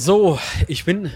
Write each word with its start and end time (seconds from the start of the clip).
So, 0.00 0.38
ich 0.66 0.86
bin 0.86 1.10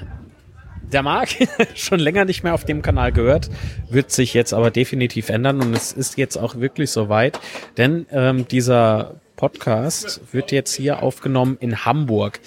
der 0.93 1.03
Marc, 1.03 1.30
schon 1.75 1.98
länger 1.98 2.27
nicht 2.27 2.45
mehr 2.45 2.53
auf 2.53 2.66
dem 2.66 2.83
Kanal 2.83 3.12
gehört, 3.12 3.48
wird 3.89 4.11
sich 4.11 4.34
jetzt 4.34 4.53
aber 4.53 4.71
definitiv 4.71 5.30
ändern 5.30 5.62
und 5.62 5.75
es 5.75 5.93
ist 5.93 6.19
jetzt 6.19 6.37
auch 6.37 6.57
wirklich 6.57 6.91
soweit, 6.91 7.41
denn 7.79 8.05
ähm, 8.11 8.47
dieser 8.47 9.15
Podcast 9.37 10.20
wird 10.33 10.52
jetzt 10.52 10.75
hier 10.75 11.02
aufgenommen 11.02 11.57
in 11.61 11.87
Hamburg. 11.87 12.41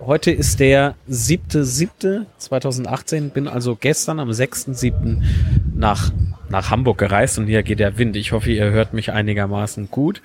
Heute 0.00 0.32
ist 0.32 0.58
der 0.58 0.96
7.7.2018, 1.08 3.30
bin 3.30 3.46
also 3.46 3.76
gestern 3.76 4.18
am 4.18 4.30
6.7. 4.30 5.22
nach, 5.76 6.10
nach 6.48 6.72
Hamburg 6.72 6.98
gereist 6.98 7.38
und 7.38 7.46
hier 7.46 7.62
geht 7.62 7.78
der 7.78 7.98
Wind. 7.98 8.16
Ich 8.16 8.32
hoffe, 8.32 8.50
ihr 8.50 8.72
hört 8.72 8.94
mich 8.94 9.12
einigermaßen 9.12 9.92
gut. 9.92 10.22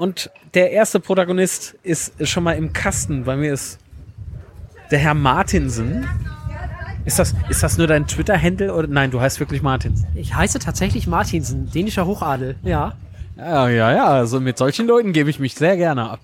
Und 0.00 0.30
der 0.54 0.70
erste 0.70 0.98
Protagonist 0.98 1.74
ist 1.82 2.26
schon 2.26 2.42
mal 2.42 2.52
im 2.52 2.72
Kasten. 2.72 3.24
Bei 3.24 3.36
mir 3.36 3.52
ist 3.52 3.78
der 4.90 4.98
Herr 4.98 5.12
Martinsen. 5.12 6.08
Ist 7.04 7.18
das, 7.18 7.34
ist 7.50 7.62
das 7.62 7.76
nur 7.76 7.86
dein 7.86 8.06
Twitter-Handle 8.06 8.72
oder 8.72 8.88
nein, 8.88 9.10
du 9.10 9.20
heißt 9.20 9.40
wirklich 9.40 9.60
Martinsen? 9.60 10.06
Ich 10.14 10.34
heiße 10.34 10.58
tatsächlich 10.58 11.06
Martinsen, 11.06 11.70
dänischer 11.70 12.06
Hochadel, 12.06 12.56
ja. 12.62 12.94
Ja, 13.36 13.68
ja, 13.68 13.92
ja, 13.92 14.06
also 14.06 14.40
mit 14.40 14.56
solchen 14.56 14.86
Leuten 14.86 15.12
gebe 15.12 15.28
ich 15.28 15.38
mich 15.38 15.54
sehr 15.54 15.76
gerne 15.76 16.08
ab. 16.08 16.20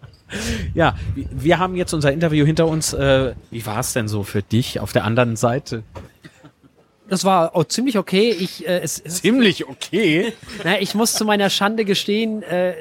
ja, 0.74 0.94
wir 1.14 1.58
haben 1.58 1.76
jetzt 1.76 1.92
unser 1.92 2.12
Interview 2.12 2.46
hinter 2.46 2.66
uns. 2.66 2.94
Äh, 2.94 3.34
wie 3.50 3.66
war 3.66 3.80
es 3.80 3.92
denn 3.92 4.08
so 4.08 4.22
für 4.22 4.40
dich 4.40 4.80
auf 4.80 4.92
der 4.92 5.04
anderen 5.04 5.36
Seite? 5.36 5.82
Das 7.10 7.26
war 7.26 7.54
auch 7.54 7.64
ziemlich 7.64 7.98
okay. 7.98 8.30
Ich, 8.30 8.66
äh, 8.66 8.80
es, 8.80 9.04
ziemlich 9.04 9.68
okay? 9.68 10.32
Na, 10.64 10.80
ich 10.80 10.94
muss 10.94 11.12
zu 11.12 11.26
meiner 11.26 11.50
Schande 11.50 11.84
gestehen, 11.84 12.42
äh, 12.42 12.72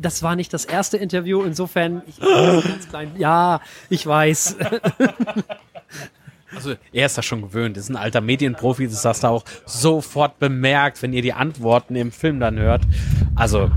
das 0.00 0.22
war 0.22 0.36
nicht 0.36 0.52
das 0.52 0.64
erste 0.64 0.96
Interview, 0.96 1.42
insofern, 1.42 2.02
ich, 2.06 2.18
ganz 2.20 2.88
klein, 2.88 3.12
ja, 3.16 3.60
ich 3.88 4.06
weiß. 4.06 4.56
Also 6.52 6.74
er 6.92 7.06
ist 7.06 7.16
das 7.16 7.24
schon 7.24 7.42
gewöhnt, 7.42 7.76
ist 7.76 7.90
ein 7.90 7.96
alter 7.96 8.20
Medienprofi, 8.20 8.88
das 8.88 9.04
hast 9.04 9.22
du 9.22 9.28
auch 9.28 9.44
sofort 9.66 10.40
bemerkt, 10.40 11.00
wenn 11.00 11.12
ihr 11.12 11.22
die 11.22 11.32
Antworten 11.32 11.94
im 11.94 12.10
Film 12.10 12.40
dann 12.40 12.58
hört. 12.58 12.82
Also 13.36 13.70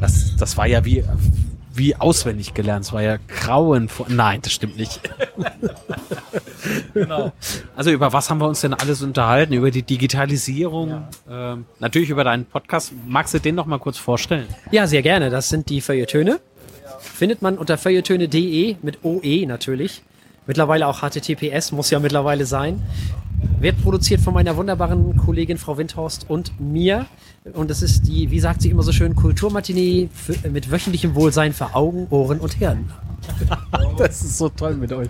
das, 0.00 0.34
das 0.36 0.56
war 0.56 0.66
ja 0.66 0.84
wie, 0.84 1.04
wie 1.78 1.96
auswendig 1.96 2.54
gelernt, 2.54 2.84
es 2.84 2.92
war 2.92 3.02
ja 3.02 3.16
grauen 3.28 3.88
vor. 3.88 4.06
Nein, 4.08 4.40
das 4.42 4.52
stimmt 4.52 4.76
nicht. 4.76 5.00
genau. 6.94 7.32
Also 7.76 7.90
über 7.90 8.12
was 8.12 8.28
haben 8.28 8.40
wir 8.40 8.48
uns 8.48 8.60
denn 8.60 8.74
alles 8.74 9.02
unterhalten? 9.02 9.54
Über 9.54 9.70
die 9.70 9.82
Digitalisierung, 9.82 10.90
ja. 10.90 11.52
ähm, 11.52 11.66
natürlich 11.78 12.10
über 12.10 12.24
deinen 12.24 12.44
Podcast. 12.44 12.92
Magst 13.06 13.34
du 13.34 13.38
den 13.38 13.54
noch 13.54 13.66
mal 13.66 13.78
kurz 13.78 13.96
vorstellen? 13.96 14.46
Ja, 14.70 14.86
sehr 14.86 15.02
gerne. 15.02 15.30
Das 15.30 15.48
sind 15.48 15.68
die 15.68 15.80
Feuilletöne. 15.80 16.40
Findet 17.00 17.42
man 17.42 17.56
unter 17.56 17.78
feuilletöne.de 17.78 18.76
mit 18.82 19.04
OE 19.04 19.46
natürlich. 19.46 20.02
Mittlerweile 20.46 20.86
auch 20.86 21.00
HTTPS, 21.00 21.72
muss 21.72 21.90
ja 21.90 22.00
mittlerweile 22.00 22.46
sein. 22.46 22.82
Wird 23.60 23.82
produziert 23.82 24.20
von 24.20 24.34
meiner 24.34 24.56
wunderbaren 24.56 25.16
Kollegin 25.16 25.58
Frau 25.58 25.78
Windhorst 25.78 26.26
und 26.28 26.60
mir. 26.60 27.06
Und 27.54 27.70
es 27.70 27.82
ist 27.82 28.02
die, 28.06 28.30
wie 28.30 28.40
sagt 28.40 28.62
sie 28.62 28.70
immer 28.70 28.82
so 28.82 28.92
schön, 28.92 29.14
Kulturmatinee 29.16 30.08
mit 30.50 30.70
wöchentlichem 30.70 31.14
Wohlsein 31.14 31.52
für 31.52 31.74
Augen, 31.74 32.06
Ohren 32.10 32.40
und 32.40 32.54
Hirn. 32.54 32.90
das 33.98 34.22
ist 34.22 34.38
so 34.38 34.48
toll 34.48 34.74
mit 34.74 34.92
euch. 34.92 35.08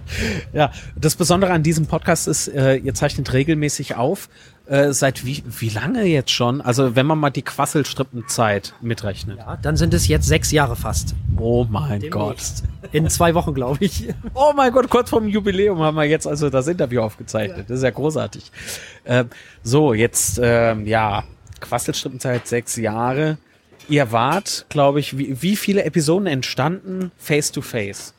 Ja, 0.53 0.73
das 0.97 1.17
Besondere 1.17 1.53
an 1.53 1.63
diesem 1.63 1.87
Podcast 1.87 2.29
ist, 2.29 2.49
äh, 2.49 2.77
ihr 2.77 2.95
zeichnet 2.95 3.33
regelmäßig 3.33 3.97
auf. 3.97 4.29
Äh, 4.69 4.93
seit 4.93 5.25
wie, 5.25 5.43
wie 5.47 5.71
lange 5.71 6.05
jetzt 6.05 6.31
schon? 6.31 6.61
Also 6.61 6.95
wenn 6.95 7.07
man 7.07 7.19
mal 7.19 7.31
die 7.31 7.41
Quasselstrippenzeit 7.41 8.75
mitrechnet. 8.83 9.39
Ja, 9.39 9.57
dann 9.57 9.79
sind 9.79 9.95
es 9.95 10.09
jetzt 10.09 10.27
sechs 10.27 10.53
Jahre 10.53 10.77
fast. 10.77 11.15
Oh 11.39 11.67
mein 11.71 12.01
Demnächst. 12.01 12.65
Gott. 12.65 12.93
In 12.93 13.09
zwei 13.09 13.35
Wochen, 13.35 13.55
glaube 13.55 13.79
ich. 13.81 14.09
Oh 14.35 14.53
mein 14.55 14.71
Gott, 14.73 14.91
kurz 14.91 15.09
vorm 15.09 15.27
Jubiläum 15.27 15.81
haben 15.81 15.97
wir 15.97 16.05
jetzt 16.05 16.27
also 16.27 16.51
das 16.51 16.67
Interview 16.67 17.01
aufgezeichnet. 17.01 17.71
Das 17.71 17.79
ist 17.79 17.83
ja 17.83 17.91
großartig. 17.91 18.53
Äh, 19.05 19.25
so, 19.63 19.95
jetzt, 19.95 20.39
ähm, 20.43 20.87
ja, 20.87 21.25
Quasselstrippenzeit 21.61 22.47
sechs 22.47 22.77
Jahre. 22.77 23.39
Ihr 23.89 24.13
wart, 24.13 24.67
glaube 24.69 25.01
ich, 25.01 25.17
wie, 25.17 25.41
wie 25.41 25.57
viele 25.57 25.85
Episoden 25.85 26.27
entstanden 26.27 27.11
face 27.17 27.51
to 27.53 27.63
face? 27.63 28.13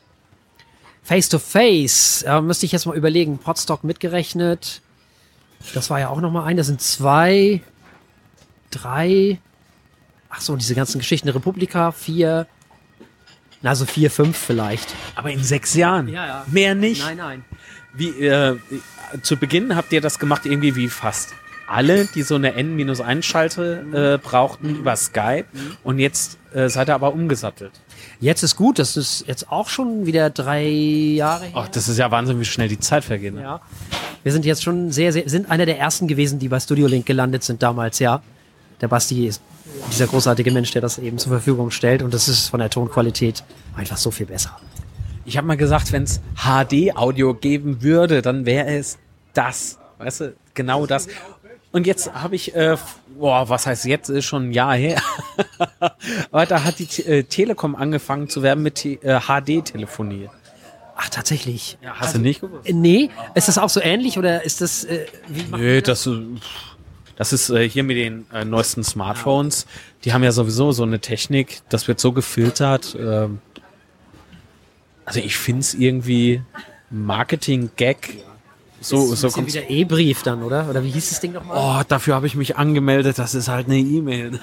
Face 1.04 1.28
to 1.28 1.38
face, 1.38 2.24
äh, 2.26 2.40
müsste 2.40 2.66
ich 2.66 2.72
jetzt 2.72 2.86
mal 2.86 2.96
überlegen. 2.96 3.38
Podstock 3.38 3.84
mitgerechnet. 3.84 4.82
Das 5.74 5.90
war 5.90 6.00
ja 6.00 6.08
auch 6.08 6.20
noch 6.20 6.30
mal 6.30 6.44
ein. 6.44 6.56
Das 6.56 6.66
sind 6.66 6.80
zwei, 6.80 7.60
drei. 8.70 9.38
Ach 10.28 10.40
so, 10.40 10.56
diese 10.56 10.74
ganzen 10.74 10.98
Geschichten. 10.98 11.28
Republika, 11.28 11.92
vier. 11.92 12.46
Na, 13.62 13.74
so 13.74 13.84
vier, 13.84 14.10
fünf 14.10 14.36
vielleicht. 14.38 14.94
Aber 15.16 15.30
in 15.30 15.42
sechs 15.42 15.74
Jahren? 15.74 16.08
Ja, 16.08 16.26
ja. 16.26 16.44
Mehr 16.46 16.74
nicht? 16.74 17.02
Nein, 17.02 17.16
nein. 17.18 17.44
Wie, 17.92 18.08
äh, 18.08 18.56
zu 19.22 19.36
Beginn 19.36 19.76
habt 19.76 19.92
ihr 19.92 20.00
das 20.00 20.18
gemacht 20.18 20.46
irgendwie 20.46 20.76
wie 20.76 20.88
fast 20.88 21.34
alle, 21.70 22.06
die 22.06 22.22
so 22.22 22.34
eine 22.34 22.54
N-1-Schalte 22.54 24.18
äh, 24.20 24.26
brauchten 24.26 24.76
über 24.76 24.96
Skype 24.96 25.46
und 25.84 25.98
jetzt 25.98 26.38
äh, 26.52 26.68
seid 26.68 26.88
ihr 26.88 26.94
aber 26.94 27.12
umgesattelt. 27.12 27.72
Jetzt 28.18 28.42
ist 28.42 28.56
gut, 28.56 28.78
das 28.78 28.96
ist 28.96 29.24
jetzt 29.28 29.50
auch 29.50 29.68
schon 29.68 30.04
wieder 30.04 30.30
drei 30.30 30.66
Jahre 30.66 31.44
her. 31.44 31.52
Ach, 31.54 31.68
das 31.68 31.88
ist 31.88 31.98
ja 31.98 32.10
Wahnsinn, 32.10 32.40
wie 32.40 32.44
schnell 32.44 32.68
die 32.68 32.80
Zeit 32.80 33.04
vergeht. 33.04 33.34
Ne? 33.34 33.42
Ja. 33.42 33.60
Wir 34.22 34.32
sind 34.32 34.44
jetzt 34.44 34.62
schon 34.62 34.90
sehr, 34.92 35.12
sehr, 35.12 35.28
sind 35.28 35.50
einer 35.50 35.66
der 35.66 35.78
ersten 35.78 36.06
gewesen, 36.06 36.38
die 36.38 36.48
bei 36.48 36.60
Studio 36.60 36.86
Link 36.86 37.06
gelandet 37.06 37.42
sind 37.42 37.62
damals, 37.62 37.98
ja. 37.98 38.22
Der 38.80 38.88
Basti 38.88 39.26
ist 39.26 39.40
dieser 39.90 40.06
großartige 40.06 40.50
Mensch, 40.50 40.70
der 40.72 40.82
das 40.82 40.98
eben 40.98 41.18
zur 41.18 41.32
Verfügung 41.32 41.70
stellt 41.70 42.02
und 42.02 42.12
das 42.12 42.28
ist 42.28 42.48
von 42.48 42.60
der 42.60 42.70
Tonqualität 42.70 43.44
einfach 43.76 43.96
so 43.96 44.10
viel 44.10 44.26
besser. 44.26 44.58
Ich 45.24 45.36
habe 45.36 45.46
mal 45.46 45.56
gesagt, 45.56 45.92
wenn 45.92 46.02
es 46.02 46.20
HD-Audio 46.36 47.34
geben 47.34 47.82
würde, 47.82 48.22
dann 48.22 48.46
wäre 48.46 48.66
es 48.68 48.98
das. 49.32 49.78
Weißt 49.98 50.20
du, 50.20 50.34
genau 50.54 50.86
das. 50.86 51.08
Und 51.72 51.86
jetzt 51.86 52.12
habe 52.12 52.34
ich, 52.34 52.54
äh, 52.54 52.76
boah, 53.18 53.48
was 53.48 53.66
heißt 53.66 53.84
jetzt, 53.84 54.08
ist 54.08 54.24
schon 54.24 54.48
ein 54.48 54.52
Jahr 54.52 54.74
her. 54.74 55.00
Aber 56.32 56.46
da 56.46 56.64
hat 56.64 56.78
die 56.78 57.02
äh, 57.04 57.22
Telekom 57.22 57.76
angefangen 57.76 58.28
zu 58.28 58.42
werben 58.42 58.62
mit 58.62 58.84
äh, 58.84 59.20
HD-Telefonie. 59.20 60.28
Ach, 61.02 61.08
tatsächlich. 61.08 61.78
Ja, 61.82 61.94
hast 61.94 62.08
also, 62.08 62.18
du 62.18 62.24
nicht 62.24 62.40
gewusst? 62.42 62.68
Äh, 62.68 62.74
nee. 62.74 63.10
Ist 63.34 63.48
das 63.48 63.56
auch 63.56 63.70
so 63.70 63.80
ähnlich 63.80 64.18
oder 64.18 64.44
ist 64.44 64.60
das, 64.60 64.84
äh, 64.84 65.06
wie 65.28 65.44
Nee, 65.56 65.80
das, 65.80 66.04
das, 66.04 66.12
das 67.16 67.32
ist 67.32 67.48
äh, 67.48 67.66
hier 67.66 67.84
mit 67.84 67.96
den 67.96 68.26
äh, 68.34 68.44
neuesten 68.44 68.84
Smartphones. 68.84 69.66
Die 70.04 70.12
haben 70.12 70.22
ja 70.22 70.30
sowieso 70.30 70.72
so 70.72 70.82
eine 70.82 71.00
Technik, 71.00 71.62
das 71.70 71.88
wird 71.88 72.00
so 72.00 72.12
gefiltert. 72.12 72.94
Äh, 72.96 73.28
also 75.06 75.20
ich 75.20 75.38
finde 75.38 75.60
es 75.60 75.72
irgendwie 75.72 76.42
Marketing-Gag 76.90 78.18
so, 78.80 79.12
ist, 79.12 79.20
so 79.20 79.28
kommt 79.30 79.46
wieder 79.46 79.68
E-Brief 79.68 80.22
dann, 80.22 80.42
oder? 80.42 80.68
Oder 80.68 80.82
wie 80.82 80.90
hieß 80.90 81.10
das 81.10 81.20
Ding 81.20 81.32
nochmal? 81.32 81.56
Oh, 81.58 81.82
dafür 81.86 82.14
habe 82.14 82.26
ich 82.26 82.34
mich 82.34 82.56
angemeldet. 82.56 83.18
Das 83.18 83.34
ist 83.34 83.48
halt 83.48 83.66
eine 83.66 83.78
E-Mail. 83.78 84.40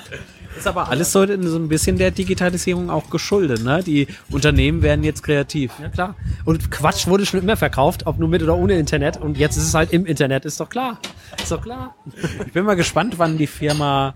Ist 0.57 0.67
aber 0.67 0.89
alles 0.89 1.11
so, 1.11 1.25
so 1.25 1.57
ein 1.57 1.67
bisschen 1.67 1.97
der 1.97 2.11
Digitalisierung 2.11 2.89
auch 2.89 3.09
geschuldet. 3.09 3.63
Ne? 3.63 3.83
Die 3.83 4.07
Unternehmen 4.31 4.81
werden 4.81 5.03
jetzt 5.03 5.23
kreativ. 5.23 5.71
Ja 5.81 5.89
klar. 5.89 6.15
Und 6.45 6.71
Quatsch 6.71 7.07
wurde 7.07 7.25
schon 7.25 7.41
immer 7.41 7.57
verkauft, 7.57 8.05
ob 8.05 8.19
nur 8.19 8.29
mit 8.29 8.41
oder 8.41 8.55
ohne 8.55 8.77
Internet. 8.77 9.17
Und 9.17 9.37
jetzt 9.37 9.57
ist 9.57 9.65
es 9.65 9.73
halt 9.73 9.91
im 9.91 10.05
Internet. 10.05 10.45
Ist 10.45 10.59
doch 10.59 10.69
klar. 10.69 10.99
Ist 11.41 11.51
doch 11.51 11.61
klar. 11.61 11.95
Ich 12.45 12.53
bin 12.53 12.65
mal 12.65 12.75
gespannt, 12.75 13.15
wann 13.17 13.37
die 13.37 13.47
Firma 13.47 14.15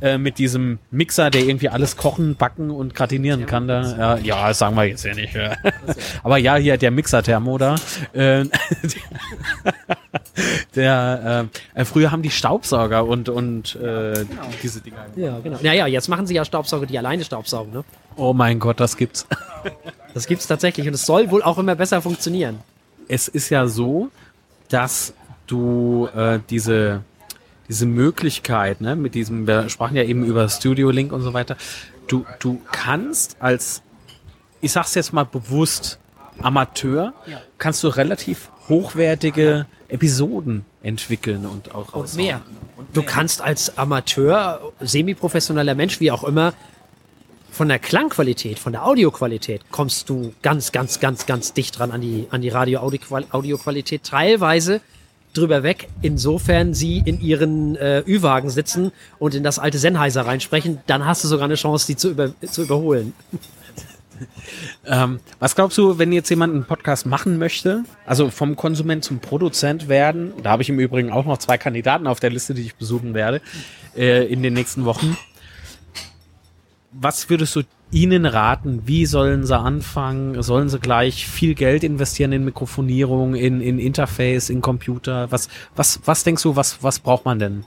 äh, 0.00 0.16
mit 0.16 0.38
diesem 0.38 0.78
Mixer, 0.92 1.30
der 1.30 1.42
irgendwie 1.42 1.68
alles 1.68 1.96
kochen, 1.96 2.36
backen 2.36 2.70
und 2.70 2.94
gratinieren 2.94 3.46
kann. 3.46 3.66
Da, 3.66 3.96
ja, 3.96 4.16
ja, 4.18 4.54
sagen 4.54 4.76
wir 4.76 4.84
jetzt 4.84 5.04
ja 5.04 5.12
nicht. 5.12 5.34
Ja. 5.34 5.56
Aber 6.22 6.38
ja, 6.38 6.56
hier 6.56 6.76
der 6.76 6.92
Mixer-Thermo 6.92 7.58
da. 7.58 7.74
Äh, 8.12 8.44
der, 10.76 11.48
äh, 11.74 11.84
früher 11.84 12.12
haben 12.12 12.22
die 12.22 12.30
Staubsauger 12.30 13.06
und, 13.06 13.28
und 13.28 13.74
äh, 13.74 14.24
genau. 14.24 14.42
diese 14.62 14.80
Dinger. 14.80 15.06
Ja, 15.16 15.40
genau. 15.40 15.58
Naja, 15.62 15.88
jetzt 15.88 16.08
machen 16.08 16.28
sie 16.28 16.34
ja 16.34 16.44
Staubsauger, 16.44 16.86
die 16.86 16.96
alleine 16.96 17.24
Staubsaugen, 17.24 17.72
ne? 17.72 17.84
Oh 18.14 18.32
mein 18.32 18.60
Gott, 18.60 18.78
das 18.78 18.96
gibt's. 18.96 19.26
das 20.14 20.26
gibt's 20.26 20.46
tatsächlich 20.46 20.86
und 20.86 20.94
es 20.94 21.06
soll 21.06 21.30
wohl 21.30 21.42
auch 21.42 21.58
immer 21.58 21.74
besser 21.74 22.00
funktionieren. 22.02 22.60
Es 23.08 23.26
ist 23.26 23.50
ja 23.50 23.66
so, 23.66 24.10
dass 24.68 25.12
du 25.48 26.08
äh, 26.14 26.38
diese 26.50 27.02
diese 27.68 27.86
Möglichkeit, 27.86 28.80
ne, 28.80 28.96
mit 28.96 29.14
diesem, 29.14 29.46
wir 29.46 29.68
sprachen 29.68 29.96
ja 29.96 30.02
eben 30.02 30.24
über 30.24 30.48
Studio 30.48 30.90
Link 30.90 31.12
und 31.12 31.22
so 31.22 31.34
weiter. 31.34 31.56
Du, 32.06 32.24
du 32.38 32.60
kannst 32.72 33.36
als, 33.40 33.82
ich 34.60 34.72
sag's 34.72 34.94
jetzt 34.94 35.12
mal 35.12 35.24
bewusst, 35.24 35.98
Amateur, 36.40 37.14
ja. 37.26 37.40
kannst 37.58 37.82
du 37.82 37.88
relativ 37.88 38.50
hochwertige 38.68 39.66
Episoden 39.88 40.64
entwickeln 40.82 41.46
und 41.46 41.74
auch 41.74 41.92
und 41.94 42.14
mehr. 42.14 42.42
und 42.76 42.86
Du 42.94 43.02
kannst 43.02 43.42
als 43.42 43.76
Amateur, 43.76 44.72
semi-professioneller 44.80 45.74
Mensch, 45.74 46.00
wie 46.00 46.10
auch 46.10 46.24
immer, 46.24 46.54
von 47.50 47.68
der 47.68 47.80
Klangqualität, 47.80 48.58
von 48.58 48.72
der 48.72 48.86
Audioqualität 48.86 49.62
kommst 49.72 50.08
du 50.08 50.32
ganz, 50.42 50.70
ganz, 50.70 51.00
ganz, 51.00 51.26
ganz 51.26 51.54
dicht 51.54 51.78
dran 51.78 51.90
an 51.90 52.00
die, 52.00 52.28
an 52.30 52.40
die 52.40 52.50
Radio-Audioqualität. 52.50 54.04
Teilweise 54.04 54.80
drüber 55.34 55.62
weg, 55.62 55.88
insofern 56.02 56.74
sie 56.74 57.02
in 57.04 57.20
ihren 57.20 57.76
äh, 57.76 58.02
Ü-Wagen 58.06 58.50
sitzen 58.50 58.92
und 59.18 59.34
in 59.34 59.42
das 59.42 59.58
alte 59.58 59.78
Sennheiser 59.78 60.26
reinsprechen, 60.26 60.80
dann 60.86 61.04
hast 61.04 61.24
du 61.24 61.28
sogar 61.28 61.44
eine 61.44 61.54
Chance, 61.54 61.86
die 61.86 61.96
zu, 61.96 62.10
über, 62.10 62.32
zu 62.42 62.62
überholen. 62.62 63.12
Ähm, 64.84 65.20
was 65.38 65.54
glaubst 65.54 65.78
du, 65.78 65.98
wenn 65.98 66.12
jetzt 66.12 66.28
jemand 66.28 66.52
einen 66.52 66.64
Podcast 66.64 67.06
machen 67.06 67.38
möchte, 67.38 67.84
also 68.04 68.30
vom 68.30 68.56
Konsument 68.56 69.04
zum 69.04 69.20
Produzent 69.20 69.88
werden, 69.88 70.32
da 70.42 70.50
habe 70.50 70.62
ich 70.62 70.68
im 70.68 70.80
Übrigen 70.80 71.12
auch 71.12 71.24
noch 71.24 71.38
zwei 71.38 71.56
Kandidaten 71.56 72.08
auf 72.08 72.18
der 72.18 72.30
Liste, 72.30 72.52
die 72.52 72.62
ich 72.62 72.74
besuchen 72.74 73.14
werde 73.14 73.40
äh, 73.96 74.26
in 74.26 74.42
den 74.42 74.54
nächsten 74.54 74.84
Wochen. 74.84 75.16
Was 76.90 77.30
würdest 77.30 77.54
du 77.54 77.62
ihnen 77.90 78.26
raten? 78.26 78.82
Wie 78.86 79.06
sollen 79.06 79.46
sie 79.46 79.56
anfangen? 79.58 80.42
Sollen 80.42 80.68
sie 80.68 80.78
gleich 80.78 81.26
viel 81.26 81.54
Geld 81.54 81.84
investieren 81.84 82.32
in 82.32 82.44
Mikrofonierung, 82.44 83.34
in, 83.34 83.60
in 83.60 83.78
Interface, 83.78 84.50
in 84.50 84.60
Computer? 84.60 85.30
Was, 85.30 85.48
was, 85.76 86.00
was 86.04 86.24
denkst 86.24 86.42
du, 86.42 86.56
was, 86.56 86.82
was 86.82 86.98
braucht 86.98 87.24
man 87.24 87.38
denn? 87.38 87.64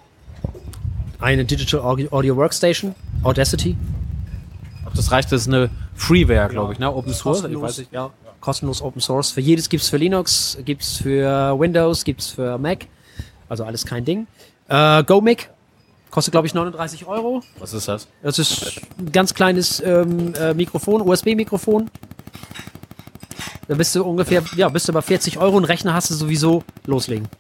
Eine 1.20 1.46
Digital 1.46 1.82
Audio 1.82 2.36
Workstation, 2.36 2.96
Audacity. 3.24 3.76
Das 4.96 5.12
reicht, 5.12 5.32
das 5.32 5.42
ist 5.42 5.48
eine 5.48 5.70
Freeware, 5.96 6.50
glaube 6.50 6.74
ich, 6.74 6.80
ne? 6.80 6.94
Open 6.94 7.14
Source. 7.14 7.40
Ich 7.40 7.44
weiß 7.44 7.52
Kostenlos, 7.52 7.78
nicht. 7.78 7.94
ja, 7.94 8.10
kostenlos 8.40 8.82
Open 8.82 9.02
Source. 9.02 9.32
Für 9.32 9.42
jedes 9.42 9.70
gibt's 9.70 9.88
für 9.88 9.98
Linux, 9.98 10.58
gibt's 10.66 10.98
für 10.98 11.58
Windows, 11.58 12.04
gibt's 12.04 12.28
für 12.32 12.58
Mac. 12.58 12.88
Also 13.48 13.64
alles 13.64 13.86
kein 13.86 14.04
Ding. 14.04 14.28
Äh, 14.68 15.04
GoMic 15.04 15.50
kostet, 16.12 16.34
glaube 16.34 16.46
ich, 16.48 16.54
39 16.54 17.08
Euro. 17.08 17.42
Was 17.60 17.74
ist 17.74 17.88
das? 17.88 18.08
Das 18.22 18.38
ist 18.38 18.82
ein 19.00 19.12
ganz 19.12 19.34
kleines 19.34 19.80
ähm, 19.80 20.34
äh, 20.36 20.54
Mikrofon, 20.54 21.02
USB-Mikrofon. 21.02 21.90
Da 23.68 23.76
bist 23.76 23.96
du 23.96 24.04
ungefähr, 24.04 24.44
ja, 24.56 24.70
bist 24.70 24.88
du 24.90 24.94
bei 24.94 25.02
40 25.02 25.38
Euro 25.38 25.56
und 25.58 25.66
Rechner 25.66 25.94
hast 25.94 26.10
du 26.12 26.14
sowieso 26.16 26.64
loslegen. 26.86 27.28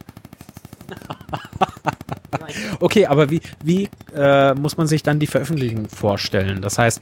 Okay, 2.79 3.06
aber 3.06 3.29
wie, 3.29 3.41
wie 3.63 3.89
äh, 4.13 4.53
muss 4.56 4.75
man 4.75 4.88
sich 4.88 5.03
dann 5.03 5.19
die 5.19 5.27
Veröffentlichung 5.27 5.88
vorstellen? 5.88 6.62
Das 6.62 6.77
heißt, 6.77 7.00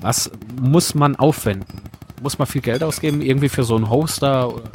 was 0.00 0.30
muss 0.60 0.94
man 0.94 1.16
aufwenden? 1.16 1.82
Muss 2.22 2.38
man 2.38 2.46
viel 2.46 2.60
Geld 2.60 2.82
ausgeben, 2.82 3.22
irgendwie 3.22 3.48
für 3.48 3.62
so 3.64 3.76
einen 3.76 3.88
Hoster? 3.88 4.52
oder- 4.52 4.70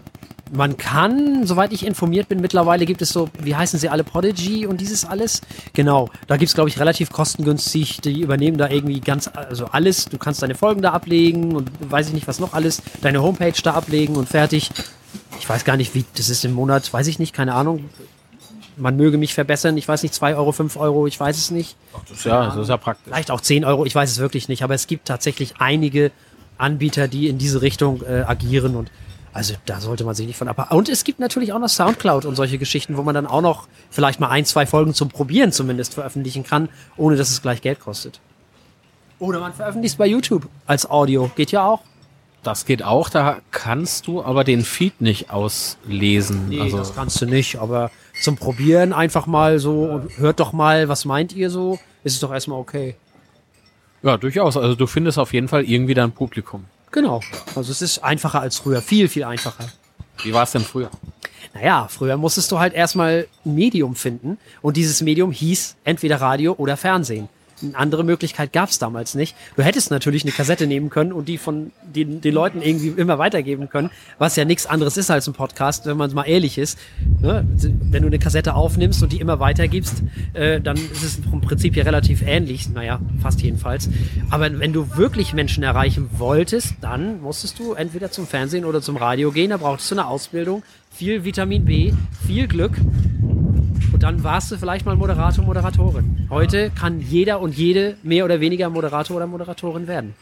Man 0.52 0.78
kann, 0.78 1.48
soweit 1.48 1.74
ich 1.74 1.86
informiert 1.86 2.30
bin, 2.30 2.40
mittlerweile 2.40 2.86
gibt 2.86 3.02
es 3.02 3.10
so, 3.10 3.30
wie 3.40 3.56
heißen 3.56 3.80
sie 3.80 3.90
alle, 3.90 4.04
Prodigy 4.04 4.68
und 4.68 4.80
dieses 4.80 5.04
alles. 5.04 5.42
Genau, 5.74 6.10
da 6.28 6.38
gibt's 6.38 6.54
glaube 6.54 6.70
ich, 6.70 6.80
relativ 6.80 7.12
kostengünstig. 7.12 8.02
Die 8.02 8.22
übernehmen 8.22 8.58
da 8.58 8.70
irgendwie 8.70 9.00
ganz, 9.00 9.28
also 9.34 9.66
alles. 9.66 10.06
Du 10.06 10.20
kannst 10.20 10.44
deine 10.44 10.54
Folgen 10.54 10.84
da 10.84 10.92
ablegen 10.92 11.56
und 11.56 11.72
weiß 11.80 12.10
ich 12.10 12.14
nicht, 12.14 12.28
was 12.28 12.40
noch 12.40 12.54
alles. 12.54 12.84
Deine 13.02 13.24
Homepage 13.24 13.60
da 13.64 13.74
ablegen 13.74 14.16
und 14.16 14.30
fertig. 14.30 14.70
Ich 15.40 15.50
weiß 15.50 15.66
gar 15.66 15.78
nicht, 15.78 15.96
wie 15.96 16.06
das 16.16 16.30
ist 16.30 16.46
im 16.46 16.54
Monat, 16.54 16.94
weiß 16.94 17.08
ich 17.08 17.18
nicht, 17.18 17.34
keine 17.34 17.56
Ahnung. 17.56 17.90
Man 18.78 18.98
möge 18.98 19.18
mich 19.18 19.34
verbessern. 19.34 19.78
Ich 19.78 19.88
weiß 19.88 20.04
nicht, 20.04 20.14
2 20.14 20.36
Euro, 20.36 20.52
5 20.52 20.78
Euro, 20.78 21.08
ich 21.08 21.20
weiß 21.20 21.38
es 21.38 21.50
nicht. 21.50 21.76
Das 22.08 22.20
ist 22.20 22.26
ja, 22.26 22.48
das 22.48 22.58
ist 22.58 22.70
ja 22.70 22.78
praktisch. 22.78 23.06
Vielleicht 23.06 23.32
auch 23.32 23.42
10 23.42 23.66
Euro, 23.66 23.86
ich 23.86 23.96
weiß 23.96 24.12
es 24.12 24.20
wirklich 24.20 24.48
nicht. 24.48 24.64
Aber 24.64 24.76
es 24.76 24.86
gibt 24.86 25.08
tatsächlich 25.08 25.56
einige 25.60 26.12
Anbieter, 26.58 27.08
die 27.08 27.30
in 27.30 27.38
diese 27.38 27.62
Richtung 27.62 28.02
äh, 28.04 28.22
agieren 28.22 28.76
und 28.76 28.92
also 29.36 29.54
da 29.66 29.82
sollte 29.82 30.06
man 30.06 30.16
sich 30.16 30.26
nicht 30.26 30.38
von 30.38 30.48
ab. 30.48 30.72
Und 30.72 30.88
es 30.88 31.04
gibt 31.04 31.20
natürlich 31.20 31.52
auch 31.52 31.60
noch 31.60 31.68
Soundcloud 31.68 32.24
und 32.24 32.38
solche 32.38 32.58
Geschichten, 32.58 32.96
wo 32.96 33.04
man 33.04 33.14
dann 33.14 33.28
auch 33.28 33.42
noch 33.42 33.68
vielleicht 33.90 34.22
mal 34.22 34.30
ein, 34.30 34.46
zwei 34.46 34.66
Folgen 34.66 34.94
zum 34.94 35.10
Probieren 35.10 35.52
zumindest 35.52 35.94
veröffentlichen 35.94 36.46
kann, 36.46 36.70
ohne 36.96 37.18
dass 37.18 37.30
es 37.30 37.42
gleich 37.42 37.62
Geld 37.62 37.82
kostet. 37.82 38.22
Oder 39.20 39.42
man 39.42 39.54
veröffentlicht 39.54 39.96
es 39.96 39.98
bei 39.98 40.08
YouTube 40.08 40.48
als 40.66 40.90
Audio. 40.90 41.30
Geht 41.36 41.52
ja 41.52 41.68
auch. 41.68 41.82
Das 42.44 42.66
geht 42.66 42.82
auch, 42.82 43.10
da 43.10 43.40
kannst 43.52 44.08
du 44.08 44.24
aber 44.24 44.46
den 44.46 44.64
Feed 44.64 45.02
nicht 45.02 45.32
auslesen. 45.32 46.48
Nee, 46.48 46.62
also, 46.62 46.78
das 46.78 46.96
kannst 46.96 47.22
du 47.22 47.26
nicht, 47.26 47.58
aber 47.58 47.92
zum 48.22 48.38
Probieren 48.38 48.94
einfach 48.94 49.26
mal 49.26 49.60
so 49.60 49.84
und 49.84 50.18
hört 50.18 50.40
doch 50.40 50.54
mal, 50.54 50.88
was 50.88 51.04
meint 51.04 51.34
ihr 51.34 51.50
so, 51.50 51.78
ist 52.06 52.14
es 52.14 52.20
doch 52.22 52.32
erstmal 52.32 52.58
okay. 52.58 52.96
ja, 54.02 54.16
durchaus. 54.16 54.56
Also 54.56 54.76
du 54.76 54.88
findest 54.88 55.20
auf 55.20 55.34
jeden 55.34 55.50
Fall 55.50 55.66
irgendwie 55.66 55.94
dein 55.94 56.14
Publikum. 56.14 56.64
Genau. 56.96 57.20
Also 57.56 57.74
es 57.74 57.82
ist 57.82 58.00
einfacher 58.00 58.40
als 58.40 58.58
früher, 58.58 58.82
viel, 58.82 59.10
viel 59.10 59.26
einfacher. 59.26 59.66
Wie 60.24 60.34
war 60.34 60.44
es 60.44 60.52
denn 60.52 60.62
früher? 60.62 60.90
Naja, 61.54 61.90
früher 61.90 62.16
musstest 62.16 62.50
du 62.54 62.60
halt 62.60 62.74
erstmal 62.74 63.28
ein 63.46 63.54
Medium 63.54 63.96
finden 63.96 64.38
und 64.62 64.78
dieses 64.78 65.02
Medium 65.02 65.30
hieß 65.34 65.76
entweder 65.84 66.22
Radio 66.22 66.54
oder 66.54 66.78
Fernsehen. 66.78 67.28
Eine 67.62 67.78
andere 67.78 68.04
Möglichkeit 68.04 68.52
gab 68.52 68.70
es 68.70 68.80
damals 68.80 69.16
nicht. 69.16 69.36
Du 69.56 69.64
hättest 69.64 69.90
natürlich 69.90 70.24
eine 70.24 70.32
Kassette 70.32 70.68
nehmen 70.68 70.90
können 70.90 71.14
und 71.14 71.28
die 71.28 71.38
von 71.38 71.72
den, 71.84 72.20
den 72.20 72.34
Leuten 72.34 72.62
irgendwie 72.62 72.90
immer 72.90 73.18
weitergeben 73.18 73.70
können, 73.70 73.90
was 74.18 74.36
ja 74.36 74.44
nichts 74.44 74.66
anderes 74.66 74.98
ist 74.98 75.10
als 75.10 75.28
ein 75.28 75.34
Podcast, 75.34 75.86
wenn 75.86 75.96
man 75.96 76.14
mal 76.14 76.24
ehrlich 76.24 76.58
ist. 76.58 76.78
Ne? 77.22 77.46
Wenn 77.56 78.02
du 78.02 78.08
eine 78.08 78.20
Kassette 78.20 78.56
aufnimmst 78.56 79.02
und 79.02 79.14
die 79.14 79.20
immer 79.20 79.40
weitergibst, 79.40 80.04
äh, 80.34 80.60
dann 80.60 80.76
ist 80.76 81.04
es 81.04 81.20
vom 81.30 81.42
Prinzip 81.42 81.76
ja 81.76 81.84
relativ 81.84 82.22
ähnlich. 82.26 82.70
Naja, 82.70 83.00
fast 83.22 83.42
jedenfalls. 83.42 83.90
Aber 84.30 84.60
wenn 84.60 84.74
du 84.74 84.98
wirklich 84.98 85.34
Menschen 85.34 85.64
erreichen 85.64 86.10
wolltest, 86.18 86.76
dann 86.82 87.22
musstest 87.22 87.60
du 87.60 87.74
entweder 87.74 88.12
zum 88.12 88.28
Fernsehen 88.28 88.66
oder 88.66 88.82
zum 88.82 88.98
Radio 88.98 89.32
gehen. 89.32 89.52
Da 89.52 89.58
brauchtest 89.58 89.92
du 89.92 89.96
eine 89.96 90.08
Ausbildung, 90.08 90.64
viel 90.92 91.24
Vitamin 91.24 91.66
B, 91.66 91.94
viel 92.26 92.48
Glück. 92.48 92.74
Und 93.96 94.04
dann 94.04 94.26
warst 94.26 94.52
du 94.52 94.58
vielleicht 94.58 94.86
mal 94.86 94.98
Moderator, 94.98 95.46
Moderatorin. 95.46 96.28
Heute 96.30 96.70
kann 96.70 97.00
jeder 97.00 97.40
und 97.40 97.56
jede 97.56 97.96
mehr 98.04 98.26
oder 98.26 98.42
weniger 98.42 98.70
Moderator 98.70 99.16
oder 99.16 99.26
Moderatorin 99.26 99.88
werden. 99.88 100.16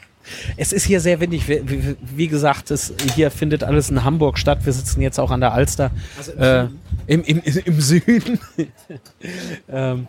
Es 0.57 0.71
ist 0.71 0.83
hier 0.83 0.99
sehr 0.99 1.19
windig. 1.19 1.47
Wie, 1.47 1.95
wie, 1.99 2.27
gesagt, 2.27 2.69
es, 2.69 2.93
hier 3.15 3.31
findet 3.31 3.63
alles 3.63 3.89
in 3.89 4.03
Hamburg 4.03 4.37
statt. 4.37 4.59
Wir 4.63 4.73
sitzen 4.73 5.01
jetzt 5.01 5.19
auch 5.19 5.31
an 5.31 5.39
der 5.39 5.53
Alster. 5.53 5.89
Also 6.15 6.33
äh, 6.33 6.67
im, 7.07 7.23
im 7.23 7.39
im, 7.39 7.57
im 7.65 7.81
Süden. 7.81 8.37
ähm, 9.71 10.05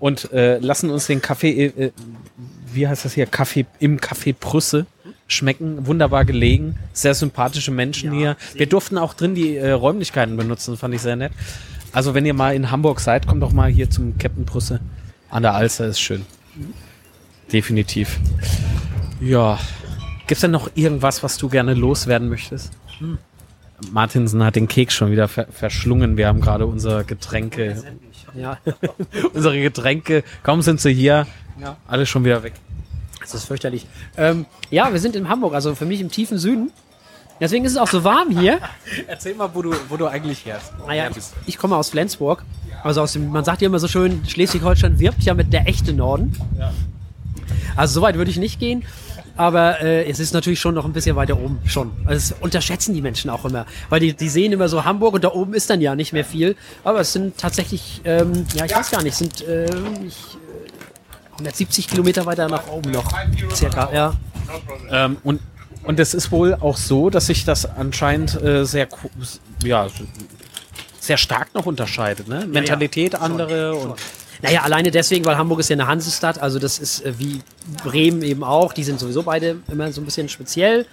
und 0.00 0.32
äh, 0.32 0.58
lassen 0.58 0.90
uns 0.90 1.06
den 1.06 1.22
Kaffee, 1.22 1.66
äh, 1.66 1.92
wie 2.72 2.88
heißt 2.88 3.04
das 3.04 3.14
hier, 3.14 3.26
Kaffee 3.26 3.64
im 3.78 4.00
Café 4.00 4.34
Brüsse 4.34 4.86
schmecken. 5.28 5.86
Wunderbar 5.86 6.24
gelegen. 6.24 6.74
Sehr 6.92 7.14
sympathische 7.14 7.70
Menschen 7.70 8.12
hier. 8.12 8.36
Wir 8.54 8.66
durften 8.66 8.98
auch 8.98 9.14
drin 9.14 9.36
die 9.36 9.56
äh, 9.56 9.70
Räumlichkeiten 9.70 10.36
benutzen. 10.36 10.76
Fand 10.76 10.94
ich 10.94 11.00
sehr 11.00 11.14
nett. 11.14 11.30
Also 11.94 12.14
wenn 12.14 12.26
ihr 12.26 12.34
mal 12.34 12.54
in 12.54 12.70
Hamburg 12.70 13.00
seid, 13.00 13.26
kommt 13.26 13.42
doch 13.42 13.52
mal 13.52 13.70
hier 13.70 13.88
zum 13.88 14.18
Captain 14.18 14.44
Brüsse 14.44 14.80
an 15.30 15.42
der 15.42 15.54
Alster. 15.54 15.86
Ist 15.86 16.00
schön. 16.00 16.26
Definitiv. 17.52 18.18
Ja. 19.20 19.58
Gibt's 20.26 20.40
denn 20.40 20.50
noch 20.50 20.70
irgendwas, 20.74 21.22
was 21.22 21.36
du 21.36 21.48
gerne 21.48 21.74
loswerden 21.74 22.28
möchtest? 22.28 22.72
Martinsen 23.92 24.42
hat 24.44 24.56
den 24.56 24.68
Keks 24.68 24.94
schon 24.94 25.10
wieder 25.10 25.28
ver 25.28 25.46
verschlungen. 25.50 26.16
Wir 26.16 26.28
haben 26.28 26.40
gerade 26.40 26.66
unser 26.66 27.04
Getränke, 27.04 27.82
Ja, 28.34 28.58
unsere 29.34 29.60
Getränke, 29.60 30.24
kaum 30.42 30.62
sind 30.62 30.80
sie 30.80 30.94
hier, 30.94 31.26
Ja. 31.60 31.76
alle 31.86 32.06
schon 32.06 32.24
wieder 32.24 32.42
weg. 32.42 32.54
das 33.20 33.34
ist 33.34 33.44
fürchterlich. 33.44 33.86
Ähm, 34.16 34.46
ja, 34.70 34.92
wir 34.92 35.00
sind 35.00 35.14
in 35.16 35.28
Hamburg, 35.28 35.54
also 35.54 35.74
für 35.74 35.84
mich 35.86 36.00
im 36.00 36.10
tiefen 36.10 36.38
Süden. 36.38 36.70
Deswegen 37.40 37.64
ist 37.64 37.72
es 37.72 37.78
auch 37.78 37.88
so 37.88 38.04
warm 38.04 38.30
hier. 38.38 38.60
Erzähl 39.06 39.34
mal, 39.34 39.50
wo 39.54 39.62
du, 39.62 39.74
wo 39.88 39.96
du 39.96 40.06
eigentlich 40.06 40.44
herst. 40.46 40.72
Naja, 40.86 41.08
ich, 41.10 41.24
ich 41.46 41.58
komme 41.58 41.76
aus 41.76 41.90
Flensburg. 41.90 42.44
Also 42.82 43.00
aus 43.00 43.12
dem, 43.12 43.30
man 43.30 43.44
sagt 43.44 43.62
ja 43.62 43.66
immer 43.66 43.78
so 43.78 43.88
schön, 43.88 44.24
Schleswig-Holstein 44.26 44.98
wirbt 44.98 45.22
ja 45.22 45.34
mit 45.34 45.52
der 45.52 45.66
echte 45.66 45.92
Norden. 45.92 46.36
Also 47.76 47.94
so 47.94 48.02
weit 48.02 48.16
würde 48.16 48.30
ich 48.30 48.36
nicht 48.36 48.60
gehen. 48.60 48.84
Aber 49.36 49.80
äh, 49.80 50.08
es 50.08 50.20
ist 50.20 50.32
natürlich 50.32 50.60
schon 50.60 50.74
noch 50.74 50.84
ein 50.84 50.92
bisschen 50.92 51.16
weiter 51.16 51.36
oben 51.36 51.58
schon. 51.66 51.90
Also 52.04 52.34
das 52.34 52.40
unterschätzen 52.40 52.94
die 52.94 53.02
Menschen 53.02 53.30
auch 53.30 53.44
immer. 53.44 53.66
Weil 53.88 54.00
die, 54.00 54.14
die 54.14 54.28
sehen 54.28 54.52
immer 54.52 54.68
so 54.68 54.84
Hamburg 54.84 55.14
und 55.14 55.24
da 55.24 55.32
oben 55.32 55.54
ist 55.54 55.70
dann 55.70 55.80
ja 55.80 55.96
nicht 55.96 56.12
mehr 56.12 56.24
viel. 56.24 56.54
Aber 56.84 57.00
es 57.00 57.12
sind 57.12 57.36
tatsächlich, 57.36 58.00
ähm, 58.04 58.46
ja, 58.54 58.64
ich 58.64 58.74
weiß 58.74 58.90
gar 58.92 59.02
nicht, 59.02 59.16
sind 59.16 59.42
äh, 59.42 59.64
ich, 60.06 60.36
äh, 61.32 61.32
170 61.32 61.88
Kilometer 61.88 62.26
weiter 62.26 62.48
nach 62.48 62.68
oben 62.68 62.92
noch. 62.92 63.12
Circa, 63.52 63.92
ja. 63.92 64.14
Ähm, 64.90 65.16
und, 65.24 65.40
und 65.84 66.00
es 66.00 66.14
ist 66.14 66.32
wohl 66.32 66.54
auch 66.54 66.76
so, 66.76 67.10
dass 67.10 67.26
sich 67.26 67.44
das 67.44 67.66
anscheinend 67.66 68.40
äh, 68.42 68.64
sehr, 68.64 68.88
ja, 69.62 69.86
sehr 70.98 71.16
stark 71.16 71.54
noch 71.54 71.66
unterscheidet. 71.66 72.28
Ne? 72.28 72.46
Mentalität 72.46 73.14
andere 73.14 73.74
und 73.74 73.94
Naja, 74.42 74.62
alleine 74.62 74.90
deswegen, 74.90 75.24
weil 75.24 75.36
Hamburg 75.36 75.60
ist 75.60 75.70
ja 75.70 75.74
eine 75.74 75.86
Hansestadt, 75.86 76.38
also 76.38 76.58
das 76.58 76.78
ist 76.78 77.04
äh, 77.04 77.18
wie 77.18 77.40
Bremen 77.82 78.22
eben 78.22 78.44
auch, 78.44 78.72
die 78.72 78.84
sind 78.84 78.98
sowieso 79.00 79.22
beide 79.22 79.56
immer 79.68 79.92
so 79.92 80.00
ein 80.00 80.04
bisschen 80.04 80.28
speziell. 80.28 80.86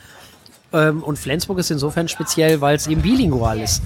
Ähm, 0.74 1.04
und 1.04 1.18
Flensburg 1.18 1.60
ist 1.60 1.72
insofern 1.72 2.08
speziell, 2.08 2.62
weil 2.62 2.76
es 2.76 2.88
eben 2.88 3.02
bilingual 3.02 3.60
ist. 3.60 3.82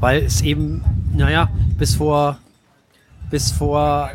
Weil 0.00 0.24
es 0.24 0.42
eben, 0.42 0.84
naja, 1.14 1.48
bis 1.78 1.94
vor, 1.96 2.38
bis 3.30 3.52
vor 3.52 4.10